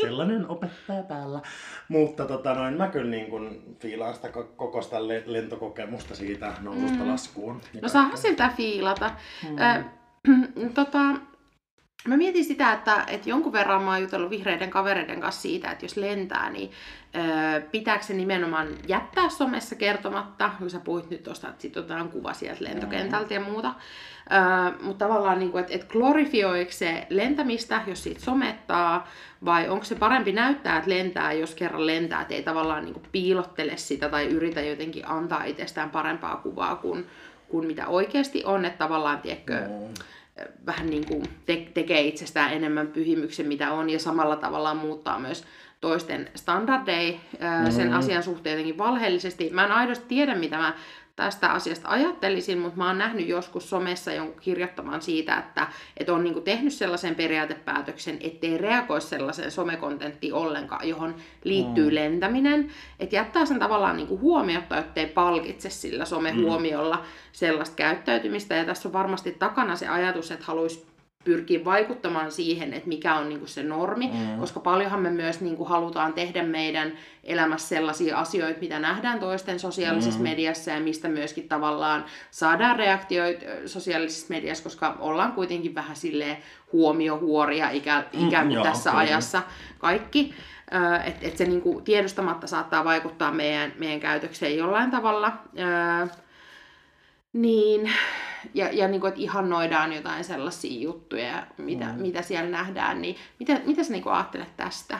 Sellainen 0.00 0.48
opettaja 0.48 1.02
päällä. 1.02 1.40
Mutta 1.88 2.24
tota, 2.24 2.54
noin, 2.54 2.74
mä 2.74 2.88
kyllä 2.88 3.10
niin 3.10 3.26
kun 3.30 3.62
fiilaan 3.80 4.14
sitä 4.14 4.28
koko 4.56 4.82
sitä 4.82 4.96
lentokokemusta 5.26 6.14
siitä 6.14 6.52
noususta 6.60 6.98
mm. 6.98 7.10
laskuun. 7.10 7.60
No 7.82 7.88
saa 7.88 8.16
sitä 8.16 8.52
fiilata. 8.56 9.10
Mm. 9.48 9.58
Äh, 9.58 9.84
tota, 10.74 10.98
Mä 12.06 12.16
mietin 12.16 12.44
sitä, 12.44 12.72
että, 12.72 13.04
että 13.06 13.30
jonkun 13.30 13.52
verran 13.52 13.82
mä 13.82 13.90
oon 13.90 14.02
jutellut 14.02 14.30
vihreiden 14.30 14.70
kavereiden 14.70 15.20
kanssa 15.20 15.42
siitä, 15.42 15.70
että 15.70 15.84
jos 15.84 15.96
lentää, 15.96 16.50
niin 16.50 16.70
ö, 17.16 17.60
pitääkö 17.60 18.04
se 18.04 18.14
nimenomaan 18.14 18.68
jättää 18.88 19.28
somessa 19.28 19.74
kertomatta, 19.74 20.50
kun 20.58 20.70
sä 20.70 20.80
puhuit 20.80 21.10
nyt 21.10 21.22
tuosta, 21.22 21.48
että 21.48 21.62
sitten 21.62 21.82
otetaan 21.82 22.08
kuva 22.08 22.32
sieltä 22.32 22.64
lentokentältä 22.64 23.34
ja 23.34 23.40
muuta. 23.40 23.68
Ö, 23.68 24.82
mutta 24.82 25.04
tavallaan, 25.06 25.38
niin 25.38 25.58
että, 25.58 25.74
että 25.74 25.86
glorifioiko 25.86 26.72
se 26.72 27.06
lentämistä, 27.10 27.82
jos 27.86 28.02
siitä 28.02 28.20
somettaa, 28.20 29.08
vai 29.44 29.68
onko 29.68 29.84
se 29.84 29.94
parempi 29.94 30.32
näyttää, 30.32 30.78
että 30.78 30.90
lentää, 30.90 31.32
jos 31.32 31.54
kerran 31.54 31.86
lentää, 31.86 32.20
että 32.20 32.34
ei 32.34 32.42
tavallaan 32.42 32.84
niin 32.84 33.02
piilottele 33.12 33.76
sitä 33.76 34.08
tai 34.08 34.26
yritä 34.26 34.60
jotenkin 34.60 35.08
antaa 35.08 35.44
itsestään 35.44 35.90
parempaa 35.90 36.36
kuvaa 36.36 36.76
kuin, 36.76 37.06
kuin 37.48 37.66
mitä 37.66 37.86
oikeasti 37.86 38.44
on, 38.44 38.64
että 38.64 38.78
tavallaan, 38.78 39.18
tiedätkö, 39.18 39.60
mm 39.60 39.94
vähän 40.66 40.90
niin 40.90 41.06
kuin 41.06 41.22
te- 41.46 41.68
tekee 41.74 42.00
itsestään 42.00 42.52
enemmän 42.52 42.86
pyhimyksen, 42.86 43.46
mitä 43.46 43.72
on, 43.72 43.90
ja 43.90 43.98
samalla 43.98 44.36
tavalla 44.36 44.74
muuttaa 44.74 45.18
myös 45.18 45.44
toisten 45.80 46.30
standardeja 46.34 47.12
mm-hmm. 47.12 47.70
sen 47.70 47.92
asian 47.92 48.22
suhteen 48.22 48.52
jotenkin 48.52 48.78
valheellisesti. 48.78 49.50
Mä 49.52 49.64
en 49.64 49.72
aidosti 49.72 50.04
tiedä, 50.08 50.34
mitä 50.34 50.58
mä 50.58 50.74
tästä 51.18 51.52
asiasta 51.52 51.88
ajattelisin, 51.88 52.58
mutta 52.58 52.78
mä 52.78 52.86
oon 52.86 52.98
nähnyt 52.98 53.28
joskus 53.28 53.70
somessa 53.70 54.12
jonkun 54.12 54.40
kirjoittamaan 54.40 55.02
siitä, 55.02 55.36
että, 55.36 55.66
että 55.96 56.12
on 56.12 56.24
niinku 56.24 56.40
tehnyt 56.40 56.72
sellaisen 56.72 57.14
periaatepäätöksen, 57.14 58.18
ettei 58.20 58.58
reagoi 58.58 59.00
sellaiseen 59.00 59.50
somekontenttiin 59.50 60.34
ollenkaan, 60.34 60.88
johon 60.88 61.14
liittyy 61.44 61.90
mm. 61.90 61.94
lentäminen. 61.94 62.70
Että 63.00 63.16
jättää 63.16 63.46
sen 63.46 63.58
tavallaan 63.58 63.96
niinku 63.96 64.18
huomiota, 64.18 64.78
ettei 64.78 65.06
palkitse 65.06 65.70
sillä 65.70 66.04
somehuomiolla 66.04 66.96
mm. 66.96 67.02
sellaista 67.32 67.76
käyttäytymistä. 67.76 68.54
Ja 68.54 68.64
tässä 68.64 68.88
on 68.88 68.92
varmasti 68.92 69.36
takana 69.38 69.76
se 69.76 69.88
ajatus, 69.88 70.30
että 70.30 70.44
haluaisi 70.46 70.87
pyrkii 71.24 71.64
vaikuttamaan 71.64 72.32
siihen, 72.32 72.74
että 72.74 72.88
mikä 72.88 73.14
on 73.14 73.28
niin 73.28 73.38
kuin 73.38 73.48
se 73.48 73.62
normi, 73.62 74.06
mm. 74.06 74.40
koska 74.40 74.60
paljonhan 74.60 75.00
me 75.00 75.10
myös 75.10 75.40
niin 75.40 75.56
kuin 75.56 75.68
halutaan 75.68 76.12
tehdä 76.12 76.42
meidän 76.42 76.92
elämässä 77.24 77.68
sellaisia 77.68 78.18
asioita, 78.18 78.60
mitä 78.60 78.78
nähdään 78.78 79.20
toisten 79.20 79.60
sosiaalisessa 79.60 80.20
mm. 80.20 80.22
mediassa 80.22 80.70
ja 80.70 80.80
mistä 80.80 81.08
myöskin 81.08 81.48
tavallaan 81.48 82.04
saadaan 82.30 82.76
reaktioita 82.76 83.46
sosiaalisessa 83.66 84.26
mediassa, 84.28 84.64
koska 84.64 84.96
ollaan 84.98 85.32
kuitenkin 85.32 85.74
vähän 85.74 85.96
silleen 85.96 86.36
huomiohuoria 86.72 87.70
ikään, 87.70 88.04
ikään 88.12 88.46
kuin 88.48 88.58
mm, 88.58 88.62
tässä 88.62 88.90
joo, 88.90 88.98
ajassa 88.98 89.42
kaikki. 89.78 90.34
Että 91.04 91.26
et 91.26 91.36
se 91.36 91.44
niin 91.44 91.62
kuin 91.62 91.84
tiedostamatta 91.84 92.46
saattaa 92.46 92.84
vaikuttaa 92.84 93.32
meidän, 93.32 93.72
meidän 93.78 94.00
käytökseen 94.00 94.56
jollain 94.56 94.90
tavalla. 94.90 95.32
Niin, 97.32 97.92
ja, 98.54 98.68
ja 98.72 98.88
niin 98.88 99.00
kuin, 99.00 99.08
että 99.08 99.20
ihannoidaan 99.20 99.92
jotain 99.92 100.24
sellaisia 100.24 100.80
juttuja, 100.80 101.46
mitä, 101.58 101.84
mm. 101.84 102.00
mitä 102.00 102.22
siellä 102.22 102.50
nähdään, 102.50 103.02
niin 103.02 103.16
mitä, 103.38 103.60
mitä 103.64 103.84
sä 103.84 103.92
niin 103.92 104.02
kuin 104.02 104.12
ajattelet 104.12 104.56
tästä? 104.56 104.98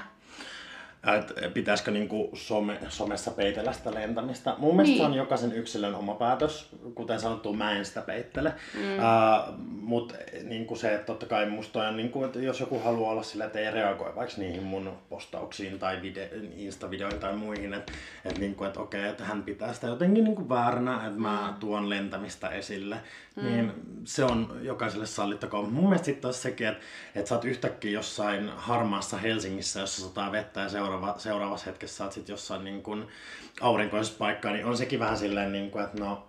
Että 1.15 1.49
pitäisikö 1.55 1.91
niinku 1.91 2.31
some, 2.35 2.79
somessa 2.89 3.31
peitellä 3.31 3.73
sitä 3.73 3.95
lentämistä. 3.95 4.55
Mun 4.59 4.77
mielestä 4.77 4.93
niin. 4.93 5.03
se 5.03 5.07
on 5.07 5.15
jokaisen 5.15 5.53
yksilön 5.53 5.95
oma 5.95 6.15
päätös. 6.15 6.69
Kuten 6.95 7.21
sanottu, 7.21 7.53
mä 7.53 7.73
en 7.73 7.85
sitä 7.85 8.01
peittele. 8.01 8.53
Mm. 8.75 8.81
Uh, 8.81 9.55
Mutta 9.89 10.15
niinku 10.43 10.77
se, 10.77 10.95
että 10.95 11.07
totta 11.07 11.27
kai 11.27 11.47
musta 11.47 11.89
on, 11.89 11.97
niinku, 11.97 12.25
että 12.25 12.39
jos 12.39 12.61
joku 12.61 12.79
haluaa 12.79 13.13
olla 13.13 13.23
sillä, 13.23 13.45
että 13.45 13.59
ei 13.59 13.71
reagoi 13.71 14.17
vaikka 14.17 14.35
niihin 14.37 14.63
mun 14.63 14.93
postauksiin 15.09 15.79
tai 15.79 16.03
vide, 16.03 16.31
Insta-videoihin 16.57 17.21
tai 17.21 17.37
muihin, 17.37 17.75
että 17.75 17.93
et, 18.25 18.39
niinku, 18.39 18.65
et, 18.65 18.77
okei, 18.77 19.01
okay, 19.01 19.11
että 19.11 19.25
hän 19.25 19.43
pitää 19.43 19.73
sitä 19.73 19.87
jotenkin 19.87 20.25
niinku 20.25 20.49
vääränä, 20.49 21.07
että 21.07 21.21
mä 21.21 21.49
mm. 21.51 21.61
tuon 21.61 21.91
lentämistä 21.91 22.49
esille, 22.49 22.97
mm. 23.37 23.45
niin 23.45 23.73
se 24.05 24.25
on 24.25 24.61
jokaiselle 24.63 25.07
sallittakoon. 25.07 25.73
Mun 25.73 25.85
mielestä 25.85 26.05
sitten 26.05 26.23
taas 26.23 26.43
sekin, 26.43 26.67
että, 26.67 26.85
että 27.15 27.29
sä 27.29 27.35
oot 27.35 27.45
yhtäkkiä 27.45 27.91
jossain 27.91 28.51
harmaassa 28.57 29.17
Helsingissä, 29.17 29.81
jossa 29.81 30.09
sataa 30.09 30.33
vettä 30.33 30.61
ja 30.61 30.69
seuraava 30.69 30.98
seuraava, 30.99 31.19
seuraavassa 31.19 31.67
hetkessä 31.67 31.97
sä 31.97 32.05
oot 32.05 32.13
sit 32.13 32.29
jossain 32.29 32.65
niin 32.65 32.83
kuin 32.83 33.07
aurinkoisessa 33.61 34.19
paikkaa, 34.19 34.53
niin 34.53 34.67
on 34.67 34.77
sekin 34.77 35.01
vähän 35.01 35.19
silleen, 35.19 35.53
niin 35.53 35.71
kuin, 35.71 35.85
että 35.85 36.01
no, 36.01 36.25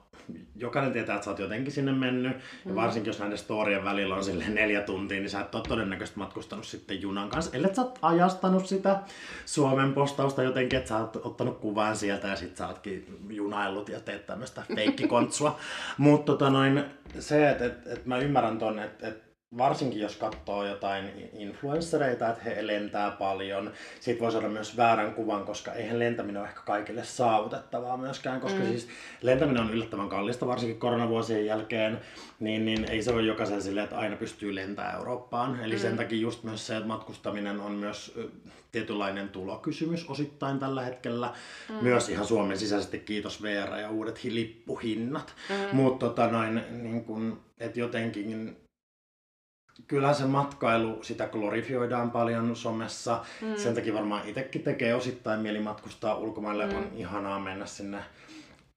jokainen 0.55 0.93
tietää, 0.93 1.15
että 1.15 1.25
sä 1.25 1.31
oot 1.31 1.39
jotenkin 1.39 1.73
sinne 1.73 1.91
mennyt. 1.91 2.37
Mm. 2.37 2.69
Ja 2.69 2.75
varsinkin 2.75 3.09
jos 3.09 3.19
näiden 3.19 3.37
storien 3.37 3.83
välillä 3.83 4.15
on 4.15 4.23
silleen 4.23 4.55
neljä 4.55 4.81
tuntia, 4.81 5.19
niin 5.19 5.29
sä 5.29 5.41
et 5.41 5.55
ole 5.55 5.63
todennäköisesti 5.67 6.19
matkustanut 6.19 6.65
sitten 6.65 7.01
junan 7.01 7.29
kanssa. 7.29 7.57
Ellei 7.57 7.75
sä 7.75 7.81
oot 7.81 7.99
ajastanut 8.01 8.67
sitä 8.67 8.99
Suomen 9.45 9.93
postausta 9.93 10.43
jotenkin, 10.43 10.79
että 10.79 10.89
sä 10.89 10.97
oot 10.97 11.15
ottanut 11.15 11.57
kuvan 11.57 11.95
sieltä 11.95 12.27
ja 12.27 12.35
sit 12.35 12.57
sä 12.57 12.67
ootkin 12.67 13.19
junaillut 13.29 13.89
ja 13.89 13.99
teet 13.99 14.25
tämmöistä 14.25 14.63
feikkikontsua. 14.75 15.59
Mutta 15.97 16.31
tota 16.31 16.49
noin, 16.49 16.83
se, 17.19 17.49
että 17.49 17.65
et, 17.65 17.87
et 17.87 18.05
mä 18.05 18.17
ymmärrän 18.17 18.57
ton, 18.57 18.79
että 18.79 19.07
et 19.07 19.28
varsinkin 19.57 19.99
jos 19.99 20.15
katsoo 20.15 20.65
jotain 20.65 21.29
influenssereita, 21.33 22.29
että 22.29 22.43
he 22.43 22.67
lentää 22.67 23.11
paljon, 23.11 23.71
siitä 23.99 24.21
voi 24.21 24.31
saada 24.31 24.49
myös 24.49 24.77
väärän 24.77 25.13
kuvan, 25.13 25.45
koska 25.45 25.73
eihän 25.73 25.99
lentäminen 25.99 26.41
ole 26.41 26.49
ehkä 26.49 26.61
kaikille 26.61 27.03
saavutettavaa 27.03 27.97
myöskään, 27.97 28.41
koska 28.41 28.59
mm. 28.59 28.67
siis 28.67 28.87
lentäminen 29.21 29.63
on 29.63 29.73
yllättävän 29.73 30.09
kallista, 30.09 30.47
varsinkin 30.47 30.79
koronavuosien 30.79 31.45
jälkeen, 31.45 31.99
niin, 32.39 32.65
niin 32.65 32.91
ei 32.91 33.03
se 33.03 33.11
ole 33.11 33.21
jokaisen 33.21 33.61
silleen, 33.61 33.83
että 33.83 33.97
aina 33.99 34.15
pystyy 34.15 34.55
lentämään 34.55 34.95
Eurooppaan. 34.95 35.59
Eli 35.63 35.75
mm. 35.75 35.81
sen 35.81 35.97
takia 35.97 36.19
just 36.19 36.43
myös 36.43 36.67
se, 36.67 36.75
että 36.75 36.87
matkustaminen 36.87 37.59
on 37.59 37.71
myös 37.71 38.19
tietynlainen 38.71 39.29
tulokysymys 39.29 40.09
osittain 40.09 40.59
tällä 40.59 40.81
hetkellä. 40.81 41.33
Mm. 41.69 41.75
Myös 41.81 42.09
ihan 42.09 42.25
Suomen 42.25 42.59
sisäisesti, 42.59 42.99
kiitos 42.99 43.43
VR 43.43 43.75
ja 43.75 43.89
uudet 43.89 44.23
lippuhinnat. 44.23 45.33
Mm. 45.49 45.75
Mutta 45.75 46.05
tota 46.05 46.27
noin, 46.27 46.61
niin 46.71 47.03
kun, 47.03 47.41
jotenkin 47.75 48.57
kyllä 49.87 50.13
se 50.13 50.25
matkailu, 50.25 51.03
sitä 51.03 51.27
glorifioidaan 51.27 52.11
paljon 52.11 52.55
somessa. 52.55 53.25
Mm. 53.41 53.55
Sen 53.55 53.75
takia 53.75 53.93
varmaan 53.93 54.27
itsekin 54.27 54.63
tekee 54.63 54.95
osittain 54.95 55.39
mieli 55.39 55.59
matkustaa 55.59 56.15
ulkomaille. 56.15 56.65
Mm. 56.65 56.77
On 56.77 56.91
ihanaa 56.95 57.39
mennä 57.39 57.65
sinne 57.65 57.97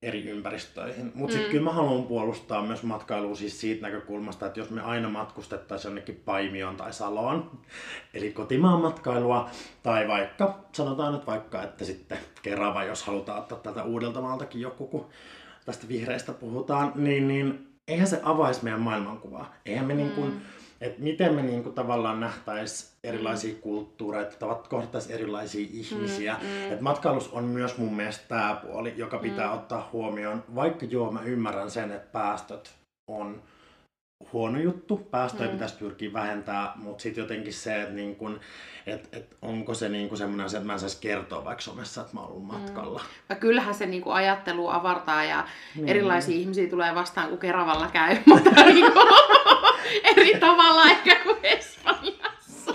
eri 0.03 0.29
ympäristöihin. 0.29 1.11
Mutta 1.15 1.33
sitten 1.33 1.49
mm. 1.49 1.51
kyllä 1.51 1.63
mä 1.63 1.71
haluan 1.71 2.03
puolustaa 2.03 2.65
myös 2.65 2.83
matkailua 2.83 3.35
siis 3.35 3.61
siitä 3.61 3.81
näkökulmasta, 3.81 4.45
että 4.45 4.59
jos 4.59 4.69
me 4.69 4.81
aina 4.81 5.09
matkustettaisiin 5.09 5.89
jonnekin 5.89 6.21
Paimioon 6.25 6.75
tai 6.75 6.93
Saloon, 6.93 7.51
eli 8.13 8.31
kotimaan 8.31 8.81
matkailua, 8.81 9.49
tai 9.83 10.07
vaikka, 10.07 10.65
sanotaan 10.71 11.13
nyt 11.13 11.27
vaikka, 11.27 11.63
että 11.63 11.85
sitten 11.85 12.17
Kerava, 12.41 12.83
jos 12.83 13.03
halutaan 13.03 13.39
ottaa 13.39 13.57
tätä 13.57 13.83
Uudeltamaaltakin 13.83 14.61
joku, 14.61 14.87
kun 14.87 15.09
tästä 15.65 15.87
vihreistä 15.87 16.31
puhutaan, 16.31 16.91
niin, 16.95 17.27
niin 17.27 17.67
eihän 17.87 18.07
se 18.07 18.21
avaisi 18.23 18.63
meidän 18.63 18.81
maailmankuvaa. 18.81 19.53
Eihän 19.65 19.85
me 19.85 19.93
mm. 19.93 19.97
niin 19.97 20.11
kuin, 20.11 20.41
että 20.83 21.01
miten 21.01 21.33
me 21.33 21.41
niin 21.41 21.63
kuin 21.63 21.75
tavallaan 21.75 22.19
nähtäisiin 22.19 22.91
erilaisia 23.03 23.53
mm. 23.53 23.59
kulttuureita, 23.61 24.35
tavat 24.39 24.67
kohdattaisiin 24.67 25.15
erilaisia 25.15 25.67
ihmisiä. 25.73 26.35
Mm, 26.41 26.47
mm. 26.47 26.73
Et 26.73 26.81
matkailus 26.81 27.29
on 27.29 27.43
myös 27.43 27.77
mun 27.77 27.93
mielestä 27.93 28.25
tämä 28.27 28.61
puoli, 28.63 28.93
joka 28.97 29.17
pitää 29.17 29.47
mm. 29.47 29.53
ottaa 29.53 29.89
huomioon. 29.93 30.43
Vaikka 30.55 30.85
joo, 30.85 31.11
mä 31.11 31.21
ymmärrän 31.21 31.71
sen, 31.71 31.91
että 31.91 32.11
päästöt 32.11 32.73
on 33.07 33.41
huono 34.33 34.59
juttu, 34.59 34.97
päästöjä 34.97 35.47
mm. 35.49 35.53
pitäisi 35.53 35.75
pyrkiä 35.75 36.13
vähentämään, 36.13 36.69
mutta 36.75 37.01
sitten 37.01 37.21
jotenkin 37.21 37.53
se, 37.53 37.81
että 37.81 37.93
niin 37.93 38.15
kun, 38.15 38.39
et, 38.87 39.09
et 39.11 39.37
onko 39.41 39.73
se 39.73 39.89
niin 39.89 40.17
semmoinen 40.17 40.45
asia, 40.45 40.57
että 40.57 40.67
mä 40.67 40.73
en 40.73 40.79
saisi 40.79 41.01
kertoa 41.01 41.45
vaikka 41.45 41.61
somessa, 41.61 42.01
että 42.01 42.13
mä 42.13 42.19
oon 42.19 42.29
ollut 42.29 42.43
mm. 42.43 42.53
matkalla. 42.53 43.01
Mm. 43.29 43.35
kyllähän 43.35 43.73
se 43.75 43.85
niin 43.85 44.03
ajattelu 44.07 44.69
avartaa 44.69 45.23
ja 45.23 45.45
niin. 45.75 45.89
erilaisia 45.89 46.35
ihmisiä 46.35 46.69
tulee 46.69 46.95
vastaan, 46.95 47.29
kun 47.29 47.37
Keravalla 47.37 47.87
käy, 47.87 48.17
mutta 48.25 48.49
niin 48.49 48.85
eri 50.11 50.39
tavalla 50.39 50.85
ehkä 50.85 51.15
kuin 51.23 51.37
Espanjassa. 51.43 52.73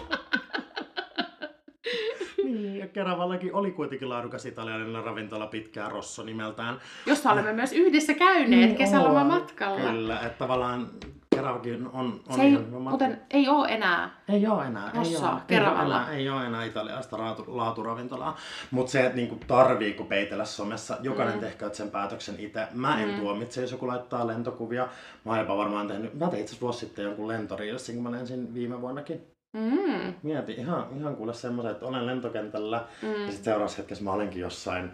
niin, 2.45 2.79
ja 2.79 2.87
Keravallakin 2.88 3.55
oli 3.55 3.71
kuitenkin 3.71 4.09
laadukas 4.09 4.47
italialainen 4.47 5.05
ravintola 5.05 5.47
pitkään 5.47 5.93
Rosso 5.93 6.23
nimeltään. 6.23 6.81
Jossa 7.07 7.33
olemme 7.33 7.53
myös 7.53 7.73
yhdessä 7.73 8.15
käyneet 8.15 8.69
niin, 8.69 8.77
kesäloman 8.77 9.27
matkalla. 9.27 9.91
Kyllä, 9.91 10.21
että 10.21 10.38
tavallaan 10.38 10.91
Keravakin 11.38 11.88
on, 11.92 12.21
on 12.28 12.35
se 12.35 12.42
ei, 12.42 12.52
ihan 12.52 12.83
muuten 12.83 13.21
ei 13.30 13.49
ole 13.49 13.68
enää. 13.68 14.11
Ei 14.28 14.47
ole 14.47 14.66
enää. 14.66 14.90
Rosso, 14.95 15.26
ei 15.49 15.59
ole. 15.59 15.66
Ei 15.66 15.68
ole 15.68 15.83
enää, 15.83 16.12
ei 16.12 16.28
ole 16.30 16.47
enää 16.47 16.64
italialaista 16.64 17.18
laatu, 17.18 17.45
laaturavintolaa. 17.47 18.37
Mutta 18.71 18.92
se, 18.92 19.00
että 19.00 19.16
niinku 19.16 19.40
tarvii 19.47 19.92
peitellä 20.09 20.45
somessa, 20.45 20.97
jokainen 21.00 21.35
mm. 21.35 21.40
tehkööt 21.40 21.75
sen 21.75 21.90
päätöksen 21.90 22.35
itse. 22.38 22.66
Mä 22.73 23.02
en 23.02 23.09
mm. 23.09 23.21
tuomitse, 23.21 23.61
jos 23.61 23.73
joku 23.73 23.87
laittaa 23.87 24.26
lentokuvia. 24.26 24.88
Mä 25.25 25.33
oon 25.33 25.38
jopa 25.38 25.57
varmaan 25.57 25.88
tehnyt, 25.88 26.14
mä 26.14 26.28
tein 26.28 26.42
itse 26.42 26.57
vuosi 26.61 26.78
sitten 26.78 27.04
jonkun 27.04 27.28
lentoriilsin, 27.28 27.95
kun 27.95 28.04
mä 28.04 28.11
lensin 28.11 28.54
viime 28.54 28.80
vuonnakin. 28.80 29.26
Mm. 29.52 30.14
Mieti 30.23 30.52
ihan, 30.52 30.87
ihan 30.99 31.16
kuule 31.16 31.35
semmoisen, 31.35 31.73
että 31.73 31.87
olen 31.87 32.07
lentokentällä 32.07 32.85
mm. 33.02 33.09
ja 33.09 33.26
sitten 33.26 33.45
seuraavassa 33.45 33.78
hetkessä 33.78 34.04
mä 34.04 34.12
olenkin 34.12 34.42
jossain 34.42 34.90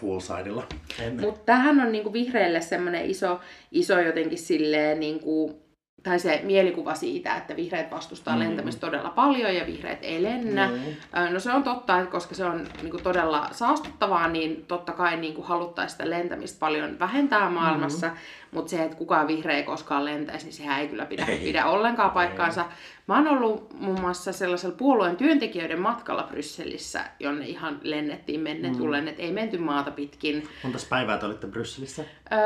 poolsidella. 0.00 0.66
Mutta 1.20 1.40
tähän 1.44 1.80
on 1.80 1.92
niinku 1.92 2.12
vihreille 2.12 2.60
semmoinen 2.60 3.10
iso, 3.10 3.40
iso 3.72 4.00
jotenkin 4.00 4.38
silleen 4.38 5.00
niinku, 5.00 5.62
tai 6.02 6.18
se 6.18 6.40
mielikuva 6.44 6.94
siitä, 6.94 7.36
että 7.36 7.56
vihreät 7.56 7.90
vastustaa 7.90 8.34
mm. 8.34 8.40
lentämistä 8.40 8.80
todella 8.80 9.10
paljon 9.10 9.54
ja 9.54 9.66
vihreät 9.66 9.98
ei 10.02 10.22
lennä. 10.22 10.68
Mm. 10.68 11.32
No 11.32 11.40
se 11.40 11.52
on 11.52 11.62
totta, 11.62 11.98
että 11.98 12.10
koska 12.10 12.34
se 12.34 12.44
on 12.44 12.66
niin 12.82 12.90
kuin 12.90 13.02
todella 13.02 13.48
saastuttavaa, 13.52 14.28
niin 14.28 14.64
totta 14.68 14.92
kai 14.92 15.16
niin 15.16 15.34
kuin 15.34 15.46
haluttaisiin 15.46 15.98
sitä 15.98 16.10
lentämistä 16.10 16.60
paljon 16.60 16.98
vähentää 16.98 17.50
maailmassa. 17.50 18.08
Mm. 18.08 18.14
Mutta 18.50 18.70
se, 18.70 18.82
että 18.82 18.96
kukaan 18.96 19.28
vihreä 19.28 19.62
koskaan 19.62 20.04
lentäisi, 20.04 20.46
niin 20.46 20.54
sehän 20.54 20.80
ei 20.80 20.88
kyllä 20.88 21.06
pidä, 21.06 21.24
ei. 21.24 21.38
pidä 21.38 21.66
ollenkaan 21.66 22.10
paikkaansa. 22.10 22.60
Ei. 22.60 22.68
Mä 23.06 23.14
oon 23.14 23.28
ollut 23.28 23.72
muun 23.80 24.00
muassa 24.00 24.32
sellaisella 24.32 24.74
puolueen 24.74 25.16
työntekijöiden 25.16 25.80
matkalla 25.80 26.22
Brysselissä, 26.22 27.04
jonne 27.20 27.46
ihan 27.46 27.80
lennettiin 27.82 28.40
menne 28.40 28.70
mm. 28.70 28.76
tullen, 28.76 29.08
että 29.08 29.22
ei 29.22 29.32
menty 29.32 29.58
maata 29.58 29.90
pitkin. 29.90 30.48
Monta 30.62 30.78
päivää 30.90 31.18
te 31.18 31.26
olitte 31.26 31.46
Brysselissä? 31.46 32.04
Öö, 32.32 32.38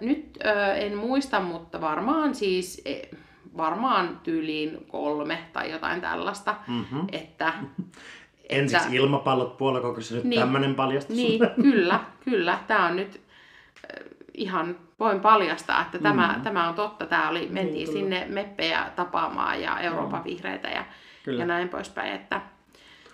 nyt 0.00 0.38
öö, 0.44 0.74
en 0.74 0.96
muista, 0.96 1.40
mutta 1.40 1.80
varmaan 1.80 2.34
siis 2.34 2.82
e, 2.84 3.02
varmaan 3.56 4.20
tyyliin 4.22 4.86
kolme 4.88 5.38
tai 5.52 5.70
jotain 5.70 6.00
tällaista. 6.00 6.54
Mm-hmm. 6.68 7.06
Että, 7.12 7.52
Ensiksi 8.48 8.84
että, 8.86 8.96
ilmapallot 8.96 9.56
puolakokoisessa, 9.56 10.14
nyt 10.14 10.24
niin, 10.24 10.40
tämmöinen 10.40 10.74
paljastus. 10.74 11.16
Niin, 11.16 11.40
kyllä, 11.62 12.00
kyllä. 12.24 12.58
Tämä 12.66 12.86
on 12.86 12.96
nyt 12.96 13.20
ihan 14.34 14.76
voin 15.00 15.20
paljastaa, 15.20 15.82
että 15.82 15.98
tämä, 15.98 16.34
mm. 16.36 16.42
tämä 16.42 16.68
on 16.68 16.74
totta. 16.74 17.06
Tämä 17.06 17.28
oli, 17.28 17.48
mentiin 17.50 17.74
niin, 17.74 17.92
sinne 17.92 18.26
meppejä 18.28 18.90
tapaamaan 18.96 19.62
ja 19.62 19.80
Euroopan 19.80 20.20
mm. 20.20 20.24
vihreitä 20.24 20.68
ja, 20.68 20.84
ja 21.38 21.46
näin 21.46 21.68
poispäin. 21.68 22.12
Että 22.12 22.40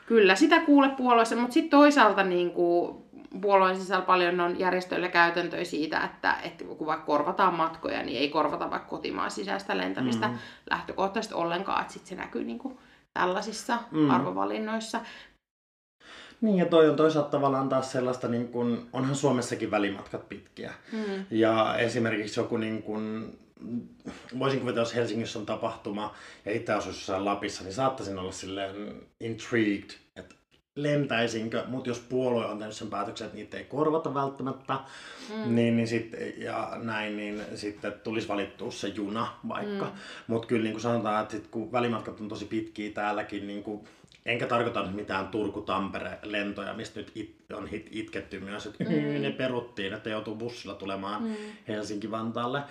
kyllä 0.07 0.35
sitä 0.35 0.61
kuule 0.61 0.89
puolueessa, 0.89 1.37
mutta 1.37 1.55
sitten 1.55 1.71
toisaalta 1.71 2.23
niin 2.23 2.51
kuin, 2.51 2.97
puolueen 3.41 3.77
sisällä 3.77 4.05
paljon 4.05 4.41
on 4.41 4.59
järjestöillä 4.59 5.09
käytäntöjä 5.09 5.65
siitä, 5.65 6.05
että, 6.05 6.37
että 6.43 6.65
kun 6.65 6.87
vaikka 6.87 7.07
korvataan 7.07 7.55
matkoja, 7.55 8.03
niin 8.03 8.19
ei 8.19 8.29
korvata 8.29 8.71
vaikka 8.71 8.89
kotimaan 8.89 9.31
sisäistä 9.31 9.77
lentämistä 9.77 10.29
mm. 10.29 10.39
lähtökohtaisesti 10.71 11.35
ollenkaan, 11.35 11.81
että 11.81 11.93
sitten 11.93 12.09
se 12.09 12.15
näkyy 12.15 12.45
niin 12.45 12.59
kuin 12.59 12.79
tällaisissa 13.15 13.79
mm. 13.91 14.11
arvovalinnoissa. 14.11 15.01
Niin 16.41 16.59
ja 16.59 16.67
toi 16.67 16.89
on 16.89 16.97
toisaalta 16.97 17.31
tavallaan 17.31 17.69
taas 17.69 17.93
sellaista, 17.93 18.29
niin 18.29 18.49
kun, 18.49 18.89
onhan 18.93 19.15
Suomessakin 19.15 19.71
välimatkat 19.71 20.29
pitkiä. 20.29 20.73
Mm. 20.93 21.25
Ja 21.31 21.77
esimerkiksi 21.79 22.41
joku 22.41 22.57
niin 22.57 22.83
kun, 22.83 23.33
voisin 24.39 24.61
kuvitella, 24.61 24.87
jos 24.87 24.95
Helsingissä 24.95 25.39
on 25.39 25.47
tapahtuma 25.47 26.15
ja 26.45 26.53
itse 26.53 26.73
asuisi 26.73 26.99
jossain 26.99 27.25
Lapissa, 27.25 27.65
niin 27.65 27.75
saattaisin 27.75 28.19
olla 28.19 28.33
silleen 28.33 28.95
intrigued, 29.21 29.91
että 30.17 30.35
lentäisinkö, 30.77 31.65
mutta 31.67 31.91
jos 31.91 31.99
puolue 31.99 32.47
on 32.47 32.59
tehnyt 32.59 32.77
sen 32.77 32.91
päätöksen, 32.91 33.25
että 33.25 33.37
niitä 33.37 33.57
ei 33.57 33.65
korvata 33.65 34.15
välttämättä, 34.15 34.79
mm. 35.35 35.55
niin, 35.55 35.77
niin 35.77 35.89
sit, 35.89 36.17
ja 36.37 36.73
näin, 36.83 37.17
niin 37.17 37.43
sitten 37.55 37.93
tulisi 38.05 38.29
valittua 38.29 38.71
se 38.71 38.89
juna 38.89 39.33
vaikka. 39.49 39.85
Mm. 39.85 39.93
Mutta 40.27 40.49
kyllä 40.49 40.63
niin 40.63 40.73
kuin 40.73 40.83
sanotaan, 40.83 41.23
että 41.23 41.37
sit, 41.37 41.47
kun 41.47 41.73
välimatkat 41.73 42.21
on 42.21 42.29
tosi 42.29 42.45
pitkiä 42.45 42.91
täälläkin, 42.91 43.47
niin 43.47 43.63
kuin 43.63 43.85
Enkä 44.27 44.47
tarkoita 44.47 44.83
mitään 44.83 45.29
Turku-Tampere-lentoja, 45.29 46.75
mistä 46.75 47.01
nyt 47.01 47.13
it, 47.15 47.37
on 47.53 47.67
hit, 47.67 47.89
itketty 47.91 48.41
myös, 48.41 48.67
että 48.67 48.85
mm. 48.85 49.23
ne 49.23 49.31
peruttiin, 49.31 49.93
että 49.93 50.11
joutuu 50.11 50.35
bussilla 50.35 50.75
tulemaan 50.75 51.23
mm. 51.23 51.37
Helsinki-Vantaalle, 51.69 52.63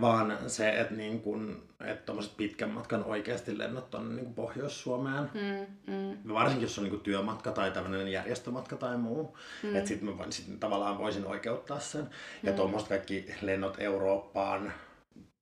vaan 0.00 0.38
se, 0.46 0.80
että, 0.80 0.94
niin 0.94 1.20
kun, 1.20 1.62
että 1.84 2.12
pitkän 2.36 2.70
matkan 2.70 3.04
oikeasti 3.04 3.58
lennot 3.58 3.94
on 3.94 4.16
niin 4.16 4.34
Pohjois-Suomeen, 4.34 5.30
mm. 5.34 5.94
Mm. 5.94 6.34
varsinkin 6.34 6.64
jos 6.64 6.78
on 6.78 6.84
niin 6.84 7.00
työmatka 7.00 7.52
tai 7.52 7.70
tämmöinen 7.70 8.08
järjestömatka 8.08 8.76
tai 8.76 8.96
muu, 8.96 9.36
mm. 9.62 9.76
että 9.76 9.88
sitten 9.88 10.08
mä 10.08 10.24
sit 10.30 10.60
tavallaan 10.60 10.98
voisin 10.98 11.26
oikeuttaa 11.26 11.80
sen. 11.80 12.02
Mm. 12.02 12.08
Ja 12.42 12.52
tuommoista 12.52 12.88
kaikki 12.88 13.34
lennot 13.42 13.76
Eurooppaan, 13.78 14.72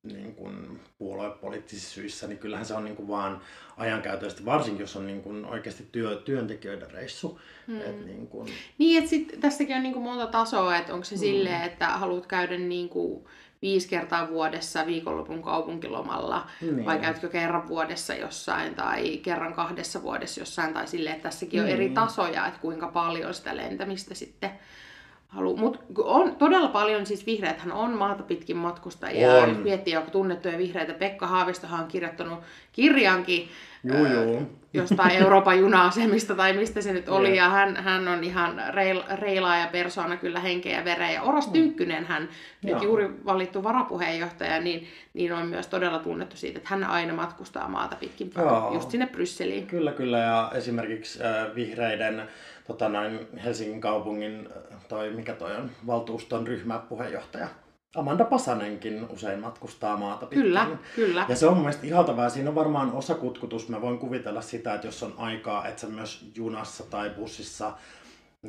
niin 0.09 0.35
kuin 0.35 0.81
puoluepoliittisissa 0.99 1.95
syissä, 1.95 2.27
niin 2.27 2.39
kyllähän 2.39 2.67
se 2.67 2.75
on 2.75 2.85
niin 2.85 2.97
kuin 2.97 3.09
vaan 3.09 3.41
ajankäytöllisesti, 3.77 4.45
varsinkin 4.45 4.81
jos 4.81 4.97
on 4.97 5.07
niin 5.07 5.23
kuin 5.23 5.45
oikeasti 5.45 5.89
työ, 5.93 6.17
työntekijöiden 6.25 6.91
reissu. 6.91 7.41
Hmm. 7.67 7.81
Et 7.81 8.07
niin, 8.07 8.27
kuin... 8.27 8.49
niin, 8.79 8.99
että 8.99 9.11
sit, 9.11 9.37
tässäkin 9.41 9.77
on 9.77 9.83
niin 9.83 9.93
kuin 9.93 10.03
monta 10.03 10.27
tasoa, 10.27 10.77
että 10.77 10.93
onko 10.95 11.05
se 11.05 11.15
hmm. 11.15 11.21
silleen, 11.21 11.63
että 11.63 11.89
haluat 11.89 12.27
käydä 12.27 12.59
niin 12.59 12.89
kuin 12.89 13.25
viisi 13.63 13.89
kertaa 13.89 14.29
vuodessa 14.29 14.87
viikonlopun 14.87 15.43
kaupunkilomalla, 15.43 16.51
niin. 16.61 16.85
vai 16.85 16.99
käytkö 16.99 17.29
kerran 17.29 17.69
vuodessa 17.69 18.15
jossain 18.15 18.75
tai 18.75 19.17
kerran 19.17 19.55
kahdessa 19.55 20.03
vuodessa 20.03 20.41
jossain, 20.41 20.75
tai 20.75 20.87
silleen, 20.87 21.17
että 21.17 21.29
tässäkin 21.29 21.61
on 21.61 21.69
eri 21.69 21.85
niin. 21.85 21.95
tasoja, 21.95 22.47
että 22.47 22.61
kuinka 22.61 22.89
paljon 22.89 23.35
sitä 23.35 23.57
lentämistä 23.57 24.15
sitten 24.15 24.51
halu. 25.29 25.57
Mutta 25.57 25.79
on 25.99 26.37
todella 26.37 26.69
paljon, 26.69 27.07
siis 27.07 27.27
vihreäthän 27.27 27.73
on 27.73 27.91
maata 27.91 28.23
pitkin 28.23 28.57
matkustajia. 28.57 29.33
On. 29.33 29.49
Jos 29.49 29.59
miettii 29.59 29.95
joku 29.95 30.11
tunnettuja 30.11 30.59
vihreitä, 30.59 30.95
Pekka 30.95 31.27
Haavistohan 31.27 31.81
on 31.81 31.89
kirjoittanut 31.89 32.39
kirjankin 32.73 33.49
Joo, 33.85 34.07
joo. 34.07 34.43
jostain 34.73 35.17
Euroopan 35.23 35.59
juna-asemista 35.59 36.35
tai 36.35 36.53
mistä 36.53 36.81
se 36.81 36.93
nyt 36.93 37.09
oli. 37.09 37.37
Ja 37.37 37.49
hän, 37.49 37.77
hän 37.77 38.09
on 38.09 38.25
ihan 38.25 38.63
reil, 38.71 39.03
reilaaja 39.15 39.67
persoona 39.67 40.17
kyllä 40.17 40.41
henkeä 40.41 40.79
ja 40.79 40.85
vereä. 40.85 41.11
Ja 41.11 41.23
Oras 41.23 41.47
mm. 41.47 41.53
Tynkkynen, 41.53 42.05
hän 42.05 42.29
nyt 42.63 42.83
juuri 42.83 43.11
valittu 43.25 43.65
varapuheenjohtaja, 43.65 44.61
niin, 44.61 44.87
niin 45.15 45.33
on 45.33 45.47
myös 45.47 45.67
todella 45.67 45.99
tunnettu 45.99 46.37
siitä, 46.37 46.59
että 46.59 46.71
hän 46.71 46.85
aina 46.85 47.15
matkustaa 47.15 47.69
maata 47.69 47.97
pitkin 47.97 48.33
Joo. 48.37 48.75
just 48.75 48.91
sinne 48.91 49.07
Brysseliin. 49.07 49.67
Kyllä, 49.67 49.93
kyllä. 49.93 50.19
Ja 50.19 50.53
esimerkiksi 50.55 51.23
äh, 51.23 51.55
vihreiden 51.55 52.23
tota 52.67 52.89
noin, 52.89 53.29
Helsingin 53.45 53.81
kaupungin, 53.81 54.49
äh, 54.57 54.87
toi, 54.89 55.11
mikä 55.11 55.35
toi 55.35 55.57
on, 55.57 55.71
valtuuston 55.87 56.47
ryhmäpuheenjohtaja 56.47 57.49
Amanda 57.97 58.25
Pasanenkin 58.25 59.07
usein 59.11 59.41
matkustaa 59.41 59.97
maata 59.97 60.27
pitkin. 60.27 60.43
Kyllä, 60.43 60.67
kyllä. 60.95 61.27
Ja 61.29 61.37
se 61.37 61.47
on 61.47 61.55
mun 61.55 61.63
mielestä 61.63 61.87
ihaltavaa. 61.87 62.29
Siinä 62.29 62.51
on 62.51 62.55
varmaan 62.55 62.93
osa 62.93 63.15
kutkutus. 63.15 63.69
Mä 63.69 63.81
voin 63.81 63.99
kuvitella 63.99 64.41
sitä, 64.41 64.75
että 64.75 64.87
jos 64.87 65.03
on 65.03 65.15
aikaa, 65.17 65.69
että 65.69 65.81
sä 65.81 65.87
myös 65.87 66.31
junassa 66.35 66.85
tai 66.91 67.11
bussissa 67.11 67.73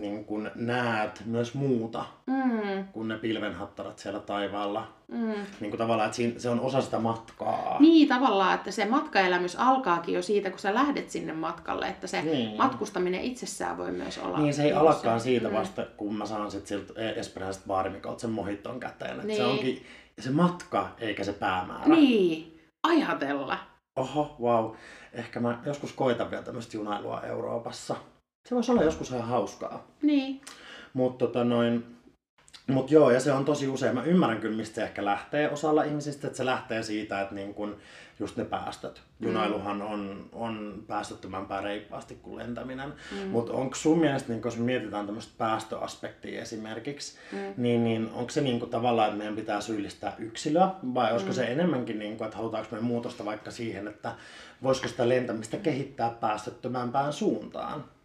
niin 0.01 0.25
kun 0.25 0.51
näet 0.55 1.21
myös 1.25 1.53
muuta 1.53 2.05
Mm, 2.27 2.87
kuin 2.91 3.07
ne 3.07 3.17
pilvenhattarat 3.17 3.99
siellä 3.99 4.19
taivaalla. 4.19 4.87
mm. 5.07 5.17
Niin 5.59 5.69
kuin 5.71 5.77
tavallaan, 5.77 6.05
että 6.05 6.15
siinä, 6.15 6.39
se 6.39 6.49
on 6.49 6.59
osa 6.59 6.81
sitä 6.81 6.99
matkaa. 6.99 7.77
Niin 7.79 8.07
tavallaan, 8.07 8.55
että 8.55 8.71
se 8.71 8.85
matkaelämys 8.85 9.55
alkaakin 9.55 10.15
jo 10.15 10.21
siitä, 10.21 10.49
kun 10.49 10.59
sä 10.59 10.73
lähdet 10.73 11.09
sinne 11.09 11.33
matkalle, 11.33 11.87
että 11.87 12.07
se 12.07 12.21
Niin. 12.21 12.57
matkustaminen 12.57 13.21
itsessään 13.21 13.77
voi 13.77 13.91
myös 13.91 14.17
olla... 14.17 14.39
Niin 14.39 14.53
se 14.53 14.63
ei 14.63 14.73
alakaan 14.73 15.19
se- 15.19 15.23
siitä 15.23 15.47
mm. 15.47 15.53
vasta, 15.53 15.85
kun 15.97 16.15
mä 16.15 16.25
saan 16.25 16.51
sit 16.51 16.67
siltä 16.67 16.93
espreessosta 17.15 17.67
baarimikolta 17.67 18.19
sen 18.19 18.29
mohiton 18.29 18.79
käteen. 18.79 19.27
Niin. 19.27 19.37
Se 19.37 19.45
onkin 19.45 19.85
se 20.19 20.31
matka 20.31 20.89
eikä 20.99 21.23
se 21.23 21.33
päämäärä. 21.33 21.87
Niin, 21.95 22.59
ajatella. 22.83 23.57
Oho, 23.95 24.35
wow. 24.41 24.71
Ehkä 25.13 25.39
mä 25.39 25.59
joskus 25.65 25.93
koitan 25.93 26.31
vielä 26.31 26.43
tämmöistä 26.43 26.77
junailua 26.77 27.21
Euroopassa. 27.21 27.95
Se 28.47 28.55
voisi 28.55 28.71
olla 28.71 28.83
joskus 28.83 29.09
ihan 29.09 29.27
hauskaa. 29.27 29.87
Niin, 30.01 30.41
Mutta 30.93 31.25
tota 31.25 31.43
noin, 31.43 31.97
mut 32.67 32.91
joo, 32.91 33.11
ja 33.11 33.19
se 33.19 33.31
on 33.31 33.45
tosi 33.45 33.67
usein, 33.67 33.95
mä 33.95 34.03
ymmärrän 34.03 34.39
kyllä, 34.39 34.57
mistä 34.57 34.75
se 34.75 34.83
ehkä 34.83 35.05
lähtee 35.05 35.51
osalla 35.51 35.83
ihmisistä, 35.83 36.27
että 36.27 36.37
se 36.37 36.45
lähtee 36.45 36.83
siitä, 36.83 37.21
että 37.21 37.35
niin 37.35 37.53
kun 37.53 37.77
just 38.19 38.37
ne 38.37 38.45
päästöt. 38.45 39.01
Junailuhan 39.19 39.81
on, 39.81 40.29
on 40.31 40.83
päästöttömämpää 40.87 41.61
reippaasti 41.61 42.15
kuin 42.15 42.37
lentäminen. 42.37 42.93
Mm. 43.11 43.27
Mutta 43.27 43.53
onko 43.53 43.75
sun 43.75 43.99
mielestä, 43.99 44.33
niin 44.33 44.41
jos 44.45 44.57
me 44.57 44.63
mietitään 44.63 45.05
tämmöistä 45.05 45.33
päästöaspektia 45.37 46.41
esimerkiksi, 46.41 47.17
mm. 47.31 47.53
niin, 47.57 47.83
niin 47.83 48.09
onko 48.13 48.29
se 48.29 48.41
niin 48.41 48.59
kuin 48.59 48.71
tavallaan, 48.71 49.07
että 49.07 49.17
meidän 49.17 49.35
pitää 49.35 49.61
syyllistää 49.61 50.15
yksilöä, 50.17 50.69
vai 50.93 51.11
olisiko 51.11 51.31
mm. 51.31 51.35
se 51.35 51.45
enemmänkin, 51.45 51.99
niin 51.99 52.17
kuin, 52.17 52.25
että 52.25 52.37
halutaanko 52.37 52.75
me 52.75 52.81
muutosta 52.81 53.25
vaikka 53.25 53.51
siihen, 53.51 53.87
että 53.87 54.15
voisiko 54.63 54.87
sitä 54.87 55.09
lentämistä 55.09 55.57
kehittää 55.57 56.09
päästöttömämpään 56.09 57.13
suuntaan? 57.13 57.96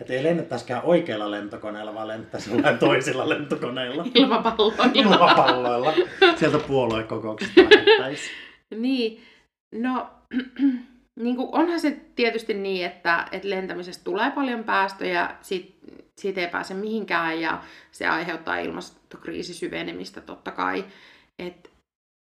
Että 0.00 0.12
ei 0.12 0.22
lennettäisikään 0.22 0.82
oikeilla 0.84 1.30
lentokoneilla, 1.30 1.94
vaan 1.94 2.08
lennettäisiin 2.08 2.56
jollain 2.56 2.78
toisilla 2.78 3.28
lentokoneilla. 3.34 4.04
ilmapalloilla. 4.14 4.90
Ilmapalloilla. 4.94 5.92
Sieltä 6.36 6.58
puoluekokouksesta. 6.58 7.60
Niin, 8.70 9.22
no 9.72 10.10
niin 11.24 11.36
kuin 11.36 11.48
onhan 11.52 11.80
se 11.80 11.96
tietysti 12.14 12.54
niin, 12.54 12.86
että, 12.86 13.26
että 13.32 13.50
lentämisestä 13.50 14.04
tulee 14.04 14.30
paljon 14.30 14.64
päästöjä, 14.64 15.36
sit, 15.40 15.76
siitä 16.16 16.40
ei 16.40 16.48
pääse 16.48 16.74
mihinkään 16.74 17.40
ja 17.40 17.62
se 17.92 18.06
aiheuttaa 18.06 18.58
ilmastokriisin 18.58 19.54
syvenemistä 19.54 20.20
totta 20.20 20.50
kai. 20.50 20.84
Et, 21.38 21.73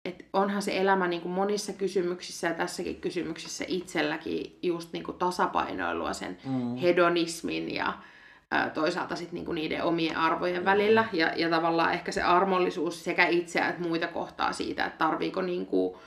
et 0.05 0.25
onhan 0.33 0.61
se 0.61 0.77
elämä 0.77 1.07
niin 1.07 1.21
kuin 1.21 1.31
monissa 1.31 1.73
kysymyksissä 1.73 2.47
ja 2.47 2.53
tässäkin 2.53 3.01
kysymyksissä 3.01 3.65
itselläkin 3.67 4.59
just 4.63 4.93
niin 4.93 5.03
kuin 5.03 5.17
tasapainoilua 5.17 6.13
sen 6.13 6.37
Mm. 6.45 6.75
hedonismin 6.75 7.75
ja 7.75 7.93
toisaalta 8.73 9.15
sit 9.15 9.31
niinku 9.31 9.53
niiden 9.53 9.83
omien 9.83 10.17
arvojen 10.17 10.65
välillä. 10.65 11.05
Ja, 11.13 11.31
ja 11.35 11.49
tavallaan 11.49 11.93
ehkä 11.93 12.11
se 12.11 12.21
armollisuus 12.21 13.03
sekä 13.03 13.27
itseä 13.27 13.67
että 13.69 13.81
muita 13.81 14.07
kohtaa 14.07 14.53
siitä, 14.53 14.85
että 14.85 14.97
tarviiko 14.97 15.41
niinku 15.41 15.97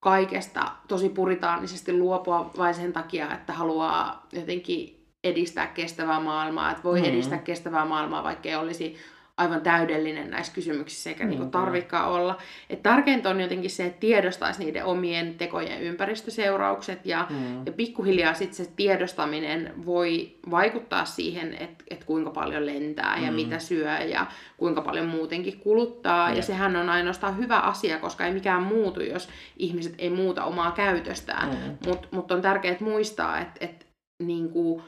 kaikesta 0.00 0.72
tosi 0.88 1.08
puritaanisesti 1.08 1.92
luopua 1.98 2.50
vain 2.58 2.74
sen 2.74 2.92
takia, 2.92 3.32
että 3.34 3.52
haluaa 3.52 4.26
jotenkin 4.32 5.06
edistää 5.24 5.66
kestävää 5.66 6.20
maailmaa. 6.20 6.70
Että 6.70 6.82
voi 6.82 6.98
Mm. 7.00 7.04
edistää 7.06 7.38
kestävää 7.38 7.84
maailmaa, 7.84 8.22
vaikka 8.24 8.48
ei 8.48 8.56
olisi 8.56 8.96
aivan 9.40 9.60
täydellinen 9.60 10.30
näissä 10.30 10.52
kysymyksissä, 10.54 11.10
eikä 11.10 11.24
Mm, 11.24 11.30
niinku 11.30 11.46
kyllä. 11.50 11.64
tarvikaan 11.64 12.10
olla. 12.12 12.38
Et 12.70 12.82
tärkeintä 12.82 13.28
on 13.30 13.40
jotenkin 13.40 13.70
se, 13.70 13.84
että 13.86 14.00
tiedostaisi 14.00 14.64
niiden 14.64 14.84
omien 14.84 15.34
tekojen 15.34 15.82
ympäristöseuraukset 15.82 17.06
ja, 17.06 17.26
Mm. 17.30 17.66
ja 17.66 17.72
pikkuhiljaa 17.72 18.34
sitten 18.34 18.66
se 18.66 18.72
tiedostaminen 18.76 19.72
voi 19.86 20.34
vaikuttaa 20.50 21.04
siihen, 21.04 21.54
että 21.54 21.84
et 21.90 22.04
kuinka 22.04 22.30
paljon 22.30 22.66
lentää 22.66 23.18
ja 23.18 23.30
Mm. 23.30 23.34
mitä 23.36 23.58
syö 23.58 23.98
ja 23.98 24.26
kuinka 24.56 24.82
paljon 24.82 25.06
muutenkin 25.06 25.60
kuluttaa. 25.60 26.28
Ja 26.30 26.34
Jep. 26.36 26.44
sehän 26.44 26.76
on 26.76 26.88
ainoastaan 26.88 27.38
hyvä 27.38 27.58
asia, 27.58 27.98
koska 27.98 28.26
ei 28.26 28.32
mikään 28.34 28.62
muutu, 28.62 29.00
jos 29.00 29.28
ihmiset 29.56 29.94
ei 29.98 30.10
muuta 30.10 30.44
omaa 30.44 30.70
käytöstään. 30.72 31.48
Mm. 31.48 31.76
Mutta 31.86 32.08
mut 32.10 32.30
on 32.32 32.42
tärkeää 32.42 32.76
muistaa, 32.80 33.40
että 33.40 33.64
et, 33.64 33.86
niinku, 34.22 34.82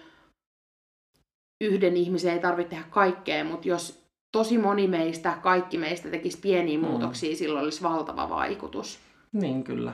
yhden 1.64 1.96
ihmisen 1.96 2.32
ei 2.32 2.38
tarvitse 2.38 2.70
tehdä 2.70 2.84
kaikkea, 2.90 3.44
mutta 3.44 3.68
jos 3.68 4.07
tosi 4.32 4.58
moni 4.58 4.86
meistä, 4.88 5.38
kaikki 5.42 5.78
meistä 5.78 6.08
tekisi 6.08 6.38
pieniä 6.38 6.78
Mm. 6.78 6.84
muutoksia, 6.84 7.36
silloin 7.36 7.64
olisi 7.64 7.82
valtava 7.82 8.28
vaikutus. 8.28 8.98
Niin, 9.32 9.64
kyllä. 9.64 9.92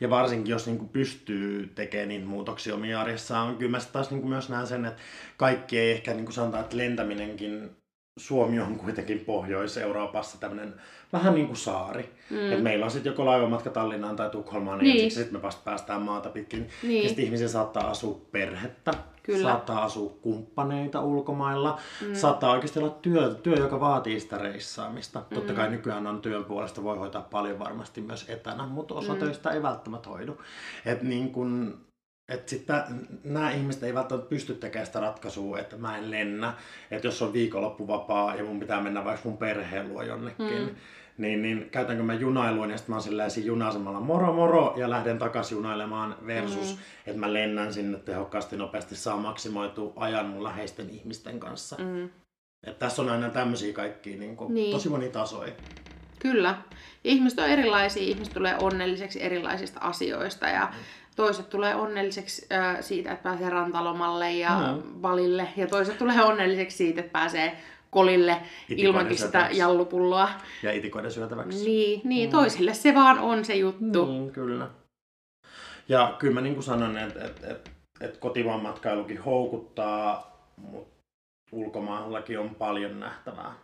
Ja 0.00 0.10
varsinkin, 0.10 0.50
jos 0.50 0.66
niin 0.66 0.88
pystyy 0.88 1.72
tekemään 1.74 2.08
niitä 2.08 2.26
muutoksia 2.26 2.74
omia 2.74 3.00
arjessaan, 3.00 3.48
on 3.48 3.56
kyllä 3.56 3.70
mä 3.70 3.78
taas 3.92 4.10
niin 4.10 4.26
myös 4.28 4.48
näen 4.48 4.66
sen, 4.66 4.84
että 4.84 5.02
kaikki 5.36 5.78
ei 5.78 5.90
ehkä 5.92 6.14
niin 6.14 6.32
sanotaan, 6.32 6.62
että 6.64 6.76
lentäminenkin, 6.76 7.70
Suomi 8.18 8.60
on 8.60 8.76
kuitenkin 8.78 9.18
Pohjois-Euroopassa 9.20 10.40
tämmöinen 10.40 10.74
vähän 11.12 11.34
niin 11.34 11.46
kuin 11.46 11.56
saari. 11.56 12.10
Mm. 12.30 12.52
Et 12.52 12.62
meillä 12.62 12.84
on 12.84 12.90
sitten 12.90 13.10
joko 13.10 13.26
laivamatka 13.26 13.70
Tallinnaan 13.70 14.16
tai 14.16 14.30
Tukholmaan, 14.30 14.78
niin, 14.78 14.86
Niin. 14.88 14.96
niin 14.96 15.10
sitten 15.10 15.34
me 15.34 15.42
vasta 15.42 15.62
päästään 15.64 16.02
maata 16.02 16.28
pitkin. 16.30 16.68
Niin. 16.82 17.02
Ja 17.02 17.08
sitten 17.08 17.24
ihmisiä 17.24 17.48
saattaa 17.48 17.90
asua 17.90 18.20
perhettä, 18.32 18.94
Kyllä. 19.22 19.42
saattaa 19.42 19.84
asua 19.84 20.12
kumppaneita 20.22 21.00
ulkomailla, 21.00 21.78
mm. 22.06 22.14
saattaa 22.14 22.52
oikeasti 22.52 22.78
olla 22.78 22.98
työ, 23.02 23.34
työ, 23.34 23.54
joka 23.54 23.80
vaatii 23.80 24.20
sitä 24.20 24.38
reissaamista. 24.38 25.18
Mm. 25.18 25.34
Totta 25.34 25.52
kai 25.52 25.70
nykyään 25.70 26.06
on 26.06 26.20
työn 26.20 26.44
puolesta, 26.44 26.82
voi 26.82 26.98
hoitaa 26.98 27.22
paljon 27.22 27.58
varmasti 27.58 28.00
myös 28.00 28.28
etänä, 28.28 28.66
mutta 28.66 28.94
osa 28.94 29.12
mm. 29.12 29.18
töistä 29.18 29.50
ei 29.50 29.62
välttämättä 29.62 30.08
hoidu. 30.08 30.40
Et 30.86 31.02
niin 31.02 31.32
kun, 31.32 31.78
et 32.28 32.48
sitten 32.48 32.84
nämä 33.24 33.50
ihmiset 33.50 33.82
ei 33.82 33.94
välttämättä 33.94 34.28
pysty 34.28 34.54
tekemään 34.54 34.86
sitä 34.86 35.00
ratkaisua, 35.00 35.58
että 35.58 35.76
mä 35.76 35.96
en 35.96 36.10
lennä. 36.10 36.54
Että 36.90 37.06
jos 37.06 37.22
on 37.22 37.32
viikonloppuvapaa 37.32 38.34
ja 38.34 38.44
mun 38.44 38.60
pitää 38.60 38.80
mennä 38.80 39.04
vaikka 39.04 39.28
mun 39.28 39.38
perheen 39.38 39.88
luo 39.88 40.02
jonnekin, 40.02 40.62
mm. 40.62 40.74
Niin, 41.20 41.42
niin 41.42 41.68
käytänkö 41.70 42.02
mä 42.02 42.14
junailuun 42.14 42.70
ja 42.70 42.76
sitten 42.76 42.92
mä 42.92 42.96
oon 42.96 43.02
silleen 43.02 43.30
siinä 43.30 43.46
juna-asemalla 43.46 44.00
moro 44.00 44.32
moro 44.32 44.74
ja 44.76 44.90
lähden 44.90 45.18
takaisin 45.18 45.56
junailemaan 45.56 46.16
versus, 46.26 46.74
mm. 46.76 46.82
että 47.06 47.20
mä 47.20 47.32
lennän 47.32 47.72
sinne 47.72 47.98
tehokkaasti 47.98 48.56
nopeasti, 48.56 48.96
saa 48.96 49.16
maksimoitua 49.16 49.92
ajan 49.96 50.26
mun 50.26 50.44
läheisten 50.44 50.90
ihmisten 50.90 51.40
kanssa. 51.40 51.76
Mm. 51.78 52.08
Et 52.66 52.78
tässä 52.78 53.02
on 53.02 53.08
aina 53.08 53.28
tämmöisiä 53.30 53.72
kaikkia 53.72 54.16
niin 54.18 54.36
kuin, 54.36 54.54
Niin. 54.54 54.72
tosi 54.72 54.88
monitasoja. 54.88 55.52
Kyllä. 56.18 56.54
Ihmiset 57.04 57.38
on 57.38 57.46
erilaisia, 57.48 58.02
ihmiset 58.02 58.34
tulee 58.34 58.56
onnelliseksi 58.60 59.22
erilaisista 59.22 59.80
asioista 59.80 60.48
ja 60.48 60.72
toiset 61.16 61.50
tulee 61.50 61.74
onnelliseksi 61.74 62.46
äh, 62.52 62.76
siitä, 62.80 63.12
että 63.12 63.22
pääsee 63.22 63.50
rantalomalle 63.50 64.32
ja 64.32 64.50
Mm. 64.76 65.02
valille 65.02 65.48
ja 65.56 65.66
toiset 65.66 65.98
tulee 65.98 66.22
onnelliseksi 66.22 66.76
siitä, 66.76 67.00
että 67.00 67.12
pääsee 67.12 67.56
kolille 67.90 68.32
Itikoiden 68.32 68.86
ilmankin 68.86 69.18
sitä 69.18 69.48
jallupulloa. 69.52 70.30
Ja 70.62 70.72
itikoiden 70.72 71.12
syötäväksi. 71.12 71.64
Niin, 71.64 72.00
niin 72.04 72.30
toisille 72.30 72.74
se 72.74 72.94
vaan 72.94 73.18
on 73.18 73.44
se 73.44 73.54
juttu. 73.54 74.06
Niin, 74.06 74.30
kyllä. 74.30 74.68
Ja 75.88 76.16
kyllä 76.18 76.34
mä 76.34 76.40
niin 76.40 76.54
kuin 76.54 76.64
sanon, 76.64 76.98
että 76.98 77.24
et, 77.24 77.44
et, 77.44 77.70
et 78.00 78.16
kotimaan 78.16 78.62
matkailukin 78.62 79.18
houkuttaa, 79.18 80.36
mutta 80.56 81.00
ulkomaallakin 81.52 82.38
on 82.38 82.54
paljon 82.54 83.00
nähtävää. 83.00 83.54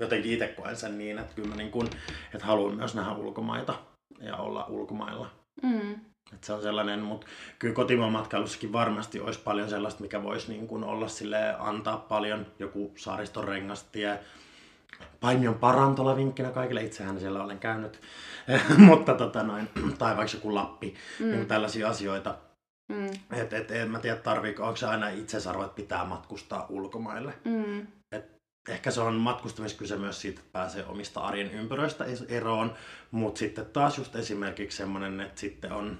Jotenkin 0.00 0.32
itse 0.32 0.48
koen 0.48 0.76
sen 0.76 0.98
niin, 0.98 1.18
että 1.18 1.34
kyllä 1.34 1.48
mä 1.48 1.56
niin 1.56 1.70
kuin, 1.70 1.86
että 2.34 2.46
haluan 2.46 2.74
myös 2.74 2.94
nähdä 2.94 3.12
ulkomaita 3.12 3.74
ja 4.20 4.36
olla 4.36 4.66
ulkomailla. 4.68 5.30
Mm. 5.62 6.11
Et 6.32 6.44
se 6.44 6.52
on 6.52 6.62
sellainen, 6.62 7.00
mutta 7.00 7.26
kyllä 7.58 7.74
kotimaan 7.74 8.12
matkailussakin 8.12 8.72
varmasti 8.72 9.20
olisi 9.20 9.40
paljon 9.40 9.68
sellaista, 9.68 10.02
mikä 10.02 10.22
voisi 10.22 10.52
niin 10.52 10.68
kuin 10.68 10.84
olla 10.84 11.08
sille 11.08 11.54
antaa 11.58 11.96
paljon. 11.96 12.46
Joku 12.58 12.92
saariston 12.96 13.44
rengastie, 13.44 14.20
Paimion 15.20 15.54
parantola 15.54 16.16
vinkkinä 16.16 16.50
kaikille, 16.50 16.82
itsehän 16.82 17.20
siellä 17.20 17.44
olen 17.44 17.58
käynyt, 17.58 18.00
mutta 18.78 19.14
tota 19.14 19.42
noin, 19.42 19.68
tai 19.98 20.16
vaikka 20.16 20.36
joku 20.36 20.54
Lappi, 20.54 20.94
mm. 21.20 21.26
niin 21.26 21.46
tällaisia 21.46 21.88
asioita. 21.88 22.38
Mm. 22.88 23.06
Et, 23.32 23.52
et, 23.52 23.70
en 23.70 23.90
mä 23.90 23.98
tiedä, 23.98 24.16
tarviiko, 24.16 24.62
onko 24.62 24.76
se 24.76 24.86
aina 24.86 25.08
itsesarvo, 25.08 25.64
että 25.64 25.76
pitää 25.76 26.04
matkustaa 26.04 26.66
ulkomaille. 26.68 27.34
Mm. 27.44 27.86
Ehkä 28.68 28.90
se 28.90 29.00
on 29.00 29.14
matkustamiskyse 29.14 29.96
myös 29.96 30.20
siitä, 30.20 30.40
että 30.40 30.52
pääsee 30.52 30.86
omista 30.86 31.20
arjen 31.20 31.50
ympyröistä 31.50 32.04
eroon, 32.28 32.74
mutta 33.10 33.38
sitten 33.38 33.66
taas 33.66 33.98
just 33.98 34.16
esimerkiksi 34.16 34.76
semmoinen, 34.76 35.20
että 35.20 35.40
sitten 35.40 35.72
on, 35.72 35.98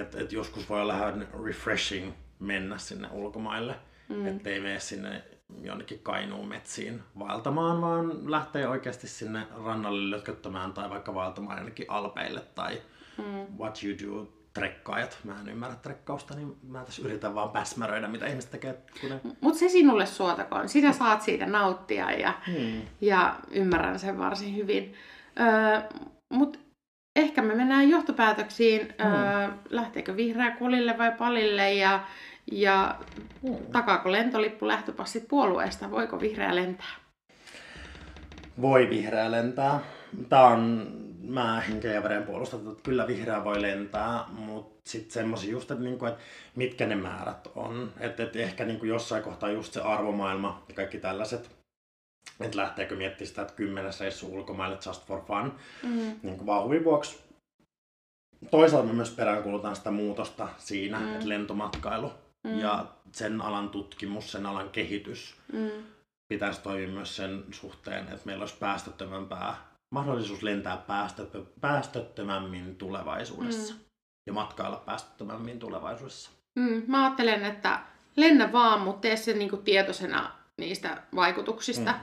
että, 0.00 0.20
että 0.20 0.34
joskus 0.34 0.68
voi 0.68 0.80
olla 0.80 0.96
ihan 0.96 1.28
refreshing 1.44 2.12
mennä 2.38 2.78
sinne 2.78 3.08
ulkomaille, 3.12 3.74
mm. 4.08 4.26
ettei 4.26 4.60
mene 4.60 4.80
sinne 4.80 5.22
jonnekin 5.62 5.98
Kainuun 6.02 6.48
metsiin 6.48 7.02
vaeltamaan, 7.18 7.80
vaan 7.80 8.30
lähtee 8.30 8.68
oikeasti 8.68 9.08
sinne 9.08 9.46
rannalle 9.64 10.10
lötköttämään 10.16 10.72
tai 10.72 10.90
vaikka 10.90 11.14
vaeltamaan 11.14 11.58
jonnekin 11.58 11.86
alpeille 11.88 12.40
tai 12.40 12.82
mm. 13.18 13.58
what 13.58 13.80
you 13.84 13.94
do 13.98 14.32
trekkaajat. 14.54 15.18
Mä 15.24 15.40
en 15.40 15.48
ymmärrä 15.48 15.76
trekkausta, 15.76 16.34
niin 16.34 16.56
mä 16.68 16.84
tässä 16.84 17.02
yritän 17.02 17.34
vaan 17.34 17.50
päsmäröidä, 17.50 18.08
mitä 18.08 18.26
ihmiset 18.26 18.50
tekee. 18.50 18.82
Ne... 19.08 19.20
Mutta 19.40 19.58
se 19.58 19.68
sinulle 19.68 20.06
suotakoon. 20.06 20.68
Sinä 20.68 20.92
saat 20.92 21.22
siitä 21.22 21.46
nauttia 21.46 22.10
ja, 22.10 22.34
Hmm. 22.46 22.82
ja 23.00 23.36
ymmärrän 23.50 23.98
sen 23.98 24.18
varsin 24.18 24.56
hyvin. 24.56 24.94
Öö, 25.40 25.98
Mutta 26.28 26.58
ehkä 27.16 27.42
me 27.42 27.54
mennään 27.54 27.88
johtopäätöksiin, 27.88 28.80
mm. 28.80 29.12
öö, 29.12 29.48
lähteekö 29.70 30.16
vihreä 30.16 30.50
kulille 30.50 30.98
vai 30.98 31.12
palille 31.12 31.74
ja, 31.74 32.04
ja 32.52 32.98
mm. 33.42 33.56
takaako 33.72 34.12
lentolippu 34.12 34.68
lähtöpassit 34.68 35.28
puolueesta, 35.28 35.90
voiko 35.90 36.20
vihreä 36.20 36.54
lentää? 36.54 36.94
Voi 38.60 38.90
vihreä 38.90 39.30
lentää. 39.30 39.80
Tämä 40.28 40.46
on, 40.46 40.92
mä 41.22 41.60
henkeä 41.60 41.92
ja 41.92 42.02
veren 42.02 42.22
puolustan, 42.22 42.60
että 42.60 42.82
kyllä 42.82 43.06
vihreä 43.06 43.44
voi 43.44 43.62
lentää, 43.62 44.24
mutta 44.28 44.90
sitten 44.90 45.12
semmoisia 45.12 45.50
just, 45.50 45.70
että, 45.70 45.84
niinku, 45.84 46.06
että 46.06 46.20
mitkä 46.56 46.86
ne 46.86 46.96
määrät 46.96 47.48
on. 47.54 47.92
Että 48.00 48.22
et 48.22 48.36
ehkä 48.36 48.64
niinku 48.64 48.86
jossain 48.86 49.22
kohtaa 49.22 49.50
just 49.50 49.72
se 49.72 49.80
arvomaailma 49.80 50.62
ja 50.68 50.74
kaikki 50.74 50.98
tällaiset 50.98 51.50
että 52.40 52.58
lähteekö 52.58 52.96
miettimään 52.96 53.28
sitä, 53.28 53.42
että 53.42 53.54
kymmenes 53.54 54.00
reissu 54.00 54.34
ulkomaille 54.34 54.78
just 54.86 55.06
for 55.06 55.20
fun, 55.26 55.52
mm. 55.82 56.20
niin 56.22 56.38
kuin 56.38 56.84
vuoksi. 56.84 57.24
Toisaalta 58.50 58.88
me 58.88 58.92
myös 58.92 59.10
peräänkuulutaan 59.10 59.76
sitä 59.76 59.90
muutosta 59.90 60.48
siinä, 60.58 61.00
mm. 61.00 61.12
että 61.12 61.28
lentomatkailu 61.28 62.12
mm. 62.44 62.58
ja 62.58 62.86
sen 63.12 63.40
alan 63.40 63.68
tutkimus, 63.68 64.32
sen 64.32 64.46
alan 64.46 64.70
kehitys 64.70 65.34
mm. 65.52 65.70
pitäisi 66.28 66.62
toimia 66.62 66.88
myös 66.88 67.16
sen 67.16 67.44
suhteen, 67.50 68.04
että 68.04 68.22
meillä 68.24 68.42
olisi 68.42 68.56
päästöttömämpää 68.60 69.56
mahdollisuus 69.94 70.42
lentää 70.42 70.76
päästötö, 70.76 71.42
päästöttömämmin 71.60 72.76
tulevaisuudessa 72.76 73.74
mm. 73.74 73.80
ja 74.26 74.32
matkailla 74.32 74.76
päästöttömämmin 74.76 75.58
tulevaisuudessa. 75.58 76.30
Mm, 76.58 76.82
mä 76.86 77.04
ajattelen, 77.04 77.44
että 77.44 77.80
lennä 78.16 78.52
vaan, 78.52 78.80
mutta 78.80 79.00
tee 79.00 79.16
se 79.16 79.32
niinku 79.32 79.56
tietoisena 79.56 80.43
niistä 80.60 81.02
vaikutuksista. 81.14 81.92
Mm. 81.92 81.98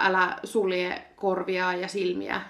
älä 0.00 0.38
sulje 0.44 1.02
korvia 1.16 1.74
ja 1.74 1.88
silmiä 1.88 2.40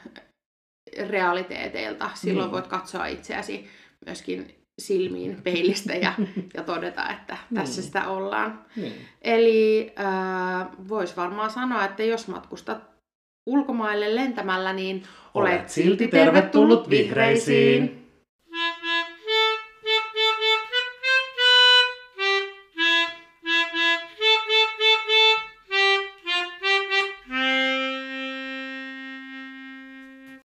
realiteeteilta. 1.09 2.11
Silloin 2.14 2.49
mm. 2.49 2.53
voit 2.53 2.66
katsoa 2.66 3.07
itseäsi 3.07 3.69
myöskin 4.07 4.55
silmiin 4.79 5.42
peilistä 5.42 5.95
ja, 5.95 6.12
ja 6.57 6.62
todeta, 6.62 7.11
että 7.11 7.37
tässä 7.55 7.81
mm. 7.81 7.85
sitä 7.85 8.09
ollaan. 8.09 8.64
Mm. 8.77 8.90
Eli 9.23 9.92
äh, 10.01 10.66
voisi 10.88 11.16
varmaan 11.16 11.51
sanoa, 11.51 11.85
että 11.85 12.03
jos 12.03 12.29
matkustat 12.29 12.79
ulkomaille 13.47 14.14
lentämällä, 14.14 14.73
niin 14.73 15.03
olet, 15.35 15.53
olet 15.53 15.69
silti 15.69 16.09
tervetullut 16.09 16.90
vihreisiin. 16.90 17.83
vihreisiin. 17.83 18.06